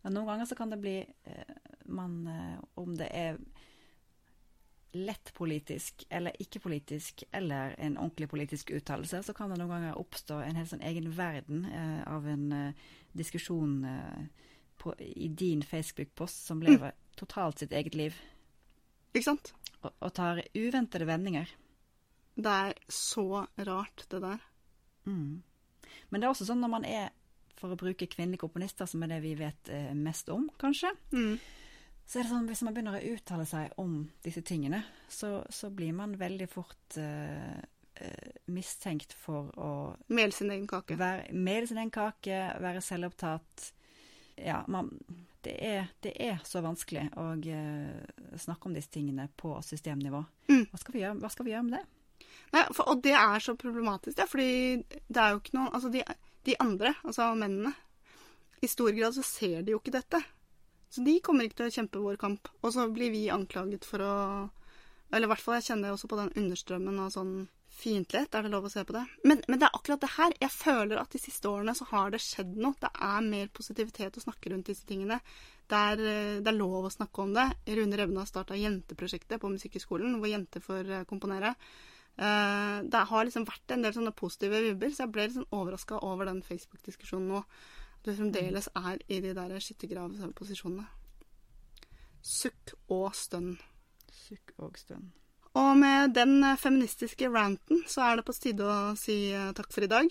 Noen 0.06 0.28
ganger 0.28 0.46
så 0.46 0.54
kan 0.54 0.70
det 0.70 0.78
bli 0.84 1.00
eh, 1.02 1.54
man, 1.90 2.28
eh, 2.30 2.60
Om 2.78 2.92
det 3.00 3.08
er 3.10 3.40
lett 4.94 5.32
politisk 5.34 6.04
eller 6.10 6.36
ikke 6.42 6.60
politisk, 6.60 7.24
eller 7.32 7.74
en 7.82 7.98
ordentlig 7.98 8.30
politisk 8.30 8.72
uttalelse, 8.72 9.24
så 9.24 9.34
kan 9.34 9.50
det 9.50 9.58
noen 9.58 9.72
ganger 9.72 9.98
oppstå 9.98 10.38
en 10.44 10.60
helt 10.60 10.70
sånn 10.70 10.86
egen 10.86 11.10
verden 11.18 11.66
eh, 11.66 12.04
av 12.06 12.28
en 12.30 12.52
eh, 12.54 12.84
diskusjon 13.18 13.80
eh, 13.90 14.52
på, 14.78 14.94
i 15.00 15.32
din 15.34 15.64
Facebook-post 15.66 16.46
som 16.46 16.62
lever 16.62 16.94
totalt 17.20 17.60
sitt 17.64 17.72
eget 17.76 17.96
liv, 17.96 18.16
Ikke 19.14 19.28
sant? 19.32 19.54
og, 19.84 19.92
og 20.00 20.14
tar 20.14 20.42
uventede 20.56 21.06
vendinger. 21.08 21.50
Det 22.36 22.50
er 22.50 22.74
så 22.90 23.46
rart, 23.68 24.06
det 24.10 24.22
der. 24.24 24.40
Mm. 25.06 25.44
Men 26.10 26.22
det 26.22 26.26
er 26.26 26.32
også 26.32 26.48
sånn 26.48 26.62
når 26.64 26.72
man 26.72 26.86
er, 26.90 27.12
for 27.60 27.74
å 27.74 27.78
bruke 27.78 28.08
kvinnelige 28.10 28.42
komponister, 28.42 28.88
som 28.90 29.04
er 29.06 29.12
det 29.14 29.20
vi 29.26 29.36
vet 29.38 29.70
eh, 29.70 29.92
mest 29.94 30.30
om, 30.34 30.48
kanskje, 30.60 30.90
Mm. 31.14 31.36
så 32.08 32.20
er 32.20 32.24
det 32.26 32.32
sånn 32.34 32.48
hvis 32.50 32.64
man 32.66 32.74
begynner 32.74 32.98
å 32.98 33.14
uttale 33.14 33.46
seg 33.48 33.76
om 33.78 33.94
disse 34.26 34.42
tingene, 34.42 34.82
så, 35.10 35.44
så 35.54 35.70
blir 35.70 35.94
man 35.94 36.18
veldig 36.20 36.48
fort 36.52 36.98
eh, 36.98 37.62
mistenkt 38.50 39.14
for 39.14 39.52
å 39.62 39.70
Mele 40.10 40.34
sin 40.34 40.50
egen 40.52 40.66
kake. 40.68 40.98
være, 40.98 41.30
mele 41.34 41.68
sin 41.70 41.78
egen 41.78 41.92
kake, 41.94 42.40
være 42.60 42.82
selvopptatt. 42.82 43.68
Ja, 44.42 44.64
man, 44.68 44.90
det, 45.44 45.54
er, 45.60 45.90
det 46.06 46.14
er 46.24 46.40
så 46.48 46.62
vanskelig 46.64 47.08
å 47.20 47.26
uh, 47.36 48.38
snakke 48.40 48.70
om 48.70 48.76
disse 48.78 48.92
tingene 48.94 49.28
på 49.40 49.56
systemnivå. 49.66 50.24
Mm. 50.50 50.66
Hva, 50.72 50.80
skal 50.82 50.96
vi 50.96 51.04
gjøre, 51.04 51.20
hva 51.22 51.32
skal 51.34 51.48
vi 51.48 51.54
gjøre 51.54 51.66
med 51.68 51.78
det? 51.78 52.28
Nei, 52.54 52.64
for, 52.70 52.92
og 52.92 53.02
det 53.04 53.16
er 53.18 53.44
så 53.44 53.56
problematisk, 53.60 54.16
det, 54.18 54.30
fordi 54.30 54.52
det 55.08 55.20
er 55.20 55.34
jo 55.34 55.42
ikke 55.42 55.58
noen 55.58 55.74
Altså, 55.74 55.90
de, 55.94 56.04
de 56.48 56.56
andre, 56.62 56.94
altså 57.04 57.32
mennene, 57.38 57.74
i 58.64 58.70
stor 58.72 58.94
grad 58.96 59.16
så 59.18 59.26
ser 59.28 59.66
de 59.66 59.74
jo 59.74 59.82
ikke 59.82 59.96
dette. 59.98 60.22
Så 60.94 61.04
de 61.04 61.18
kommer 61.26 61.48
ikke 61.48 61.64
til 61.64 61.72
å 61.72 61.74
kjempe 61.74 62.04
vår 62.04 62.20
kamp. 62.22 62.48
Og 62.62 62.72
så 62.76 62.86
blir 62.94 63.12
vi 63.12 63.26
anklaget 63.34 63.88
for 63.88 64.04
å 64.06 64.14
Eller 65.14 65.28
i 65.28 65.30
hvert 65.30 65.44
fall, 65.44 65.58
jeg 65.60 65.68
kjenner 65.68 65.94
også 65.94 66.08
på 66.10 66.18
den 66.18 66.32
understrømmen 66.40 67.02
av 67.04 67.12
sånn 67.14 67.34
fiendtlighet. 67.74 68.36
Er 68.36 68.46
det 68.46 68.52
lov 68.54 68.68
å 68.68 68.72
se 68.72 68.84
på 68.86 68.96
det? 68.96 69.04
Men, 69.28 69.42
men 69.50 69.60
det 69.60 69.68
er 69.68 69.78
akkurat 69.78 70.04
det 70.04 70.12
her. 70.16 70.36
Jeg 70.42 70.54
føler 70.54 71.00
at 71.02 71.14
de 71.14 71.22
siste 71.22 71.50
årene 71.50 71.76
så 71.78 71.88
har 71.90 72.14
det 72.14 72.22
skjedd 72.24 72.54
noe. 72.60 72.78
Det 72.80 72.92
er 72.94 73.26
mer 73.26 73.50
positivitet 73.56 74.20
å 74.20 74.24
snakke 74.24 74.54
rundt 74.54 74.70
disse 74.70 74.88
tingene. 74.90 75.20
Det 75.70 75.80
er, 75.80 76.04
eh, 76.12 76.36
det 76.44 76.52
er 76.52 76.60
lov 76.60 76.88
å 76.88 76.94
snakke 76.94 77.24
om 77.26 77.34
det. 77.36 77.48
Rune 77.80 78.00
Revna 78.00 78.26
starta 78.30 78.60
Jenteprosjektet 78.60 79.42
på 79.42 79.52
Musikkhøgskolen, 79.54 80.20
hvor 80.20 80.32
jenter 80.32 80.64
får 80.64 80.92
eh, 80.92 81.08
komponere. 81.10 81.56
Eh, 82.14 82.78
det 82.94 83.06
har 83.10 83.26
liksom 83.26 83.48
vært 83.50 83.74
en 83.74 83.88
del 83.88 83.96
sånne 83.96 84.14
positive 84.18 84.62
vibber, 84.68 84.94
så 84.94 85.06
jeg 85.06 85.14
ble 85.16 85.28
litt 85.28 85.38
sånn 85.40 85.50
overraska 85.56 86.04
over 86.06 86.30
den 86.30 86.44
Facebook-diskusjonen 86.46 87.32
nå. 87.34 87.42
At 88.04 88.12
vi 88.12 88.18
fremdeles 88.20 88.70
er 88.76 89.02
i 89.08 89.22
de 89.24 89.34
der 89.38 89.58
skyttergravposisjonene. 89.64 90.86
Sukk 92.24 92.78
og 92.94 93.10
stønn. 93.18 93.56
Sukk 94.14 94.56
og 94.62 94.78
stønn. 94.80 95.12
Og 95.60 95.76
med 95.78 96.16
den 96.18 96.42
feministiske 96.58 97.30
ranten 97.30 97.84
så 97.90 98.08
er 98.08 98.18
det 98.18 98.26
på 98.26 98.34
tide 98.34 98.66
å 98.66 98.94
si 98.98 99.18
eh, 99.30 99.52
takk 99.54 99.70
for 99.74 99.86
i 99.86 99.92
dag. 99.92 100.08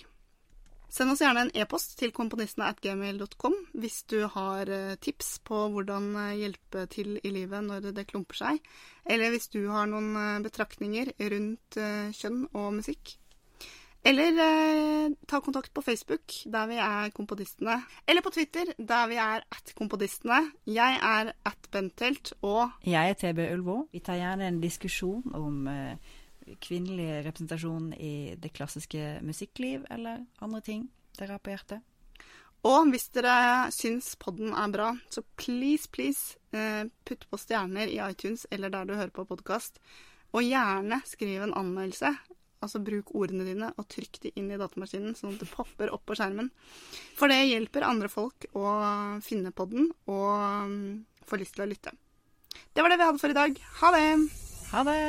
Send 0.92 1.14
oss 1.14 1.22
gjerne 1.24 1.46
en 1.46 1.54
e-post 1.56 1.96
til 1.98 2.12
komponistene.gmail.com 2.14 3.56
hvis 3.82 4.02
du 4.12 4.20
har 4.34 4.70
eh, 4.70 4.94
tips 5.02 5.40
på 5.48 5.64
hvordan 5.74 6.12
eh, 6.28 6.36
hjelpe 6.44 6.84
til 6.92 7.16
i 7.18 7.32
livet 7.34 7.66
når 7.66 7.90
det 7.96 8.06
klumper 8.12 8.38
seg, 8.38 8.62
eller 9.02 9.34
hvis 9.34 9.50
du 9.50 9.64
har 9.72 9.90
noen 9.90 10.44
betraktninger 10.46 11.10
rundt 11.34 11.80
kjønn 12.20 12.46
og 12.52 12.70
musikk. 12.78 13.16
Eller 14.04 14.38
eh, 14.42 15.12
ta 15.30 15.40
kontakt 15.40 15.70
på 15.74 15.82
Facebook, 15.82 16.34
der 16.44 16.66
vi 16.66 16.78
er 16.82 17.12
Kompodistene. 17.14 17.76
Eller 18.06 18.22
på 18.22 18.32
Twitter, 18.34 18.72
der 18.78 19.06
vi 19.06 19.18
er 19.22 19.44
at 19.46 19.74
Kompodistene. 19.78 20.40
Jeg 20.66 20.98
er 21.02 21.30
at 21.46 21.68
Bentelt, 21.70 22.32
og 22.42 22.70
Jeg 22.86 23.10
er 23.10 23.14
TB 23.14 23.38
Ulvå. 23.52 23.86
Vi 23.92 24.02
tar 24.02 24.18
gjerne 24.18 24.48
en 24.48 24.60
diskusjon 24.60 25.34
om 25.34 25.68
eh, 25.70 25.94
kvinnelig 26.60 27.22
representasjon 27.28 27.92
i 27.94 28.34
det 28.42 28.52
klassiske 28.52 29.20
musikkliv, 29.22 29.86
eller 29.90 30.26
andre 30.40 30.60
ting 30.60 30.90
dere 31.18 31.36
har 31.36 31.42
på 31.44 31.54
hjertet. 31.54 31.80
Og 32.62 32.90
hvis 32.90 33.08
dere 33.14 33.70
syns 33.74 34.12
podden 34.22 34.52
er 34.54 34.70
bra, 34.70 34.92
så 35.10 35.22
please, 35.38 35.88
please 35.90 36.38
eh, 36.54 36.86
putt 37.06 37.26
på 37.30 37.38
stjerner 37.38 37.90
i 37.90 37.98
iTunes 38.02 38.46
eller 38.50 38.70
der 38.70 38.86
du 38.86 38.94
hører 38.94 39.14
på 39.14 39.26
podkast. 39.30 39.78
Og 40.32 40.46
gjerne 40.46 41.02
skriv 41.06 41.42
en 41.42 41.54
anmeldelse. 41.58 42.14
Altså 42.62 42.78
bruk 42.84 43.08
ordene 43.18 43.42
dine 43.48 43.72
og 43.74 43.88
trykk 43.90 44.20
de 44.22 44.30
inn 44.38 44.50
i 44.54 44.58
datamaskinen, 44.60 45.16
sånn 45.18 45.34
at 45.34 45.40
det 45.42 45.48
popper 45.50 45.90
opp 45.94 46.04
på 46.06 46.14
skjermen. 46.18 46.48
For 47.18 47.26
det 47.32 47.40
hjelper 47.50 47.82
andre 47.88 48.08
folk 48.12 48.46
å 48.54 48.62
finne 49.26 49.50
podden 49.50 49.88
og 50.06 50.68
mm, 50.70 51.02
få 51.26 51.40
lyst 51.42 51.56
til 51.58 51.64
å 51.66 51.70
lytte. 51.72 51.90
Det 52.72 52.84
var 52.84 52.92
det 52.92 53.00
vi 53.00 53.08
hadde 53.08 53.18
for 53.22 53.32
i 53.34 53.38
dag. 53.40 53.58
Ha 53.80 53.90
det! 53.96 54.06
Ha 54.72 54.84
det! 54.86 55.00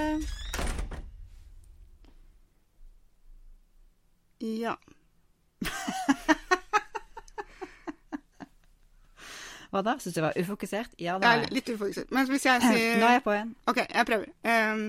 Ja. 4.44 4.74
Hva 9.74 9.82
da? 9.82 9.96
Syns 9.98 10.14
du 10.14 10.20
det 10.20 10.26
var 10.28 10.36
ufokusert? 10.38 10.92
Ja, 11.02 11.16
det 11.18 11.26
Jeg 11.26 11.34
er 11.34 11.42
jeg. 11.48 11.54
litt 11.56 11.70
ufokusert. 11.74 12.12
Men 12.14 12.28
hvis 12.30 12.44
jeg 12.46 12.62
sier 12.62 12.98
Nå 13.02 13.08
er 13.08 13.16
jeg 13.18 13.24
på 13.26 13.34
en. 13.34 13.54
OK, 13.72 13.80
jeg 13.88 14.06
prøver. 14.10 14.28
Ehm, 14.46 14.84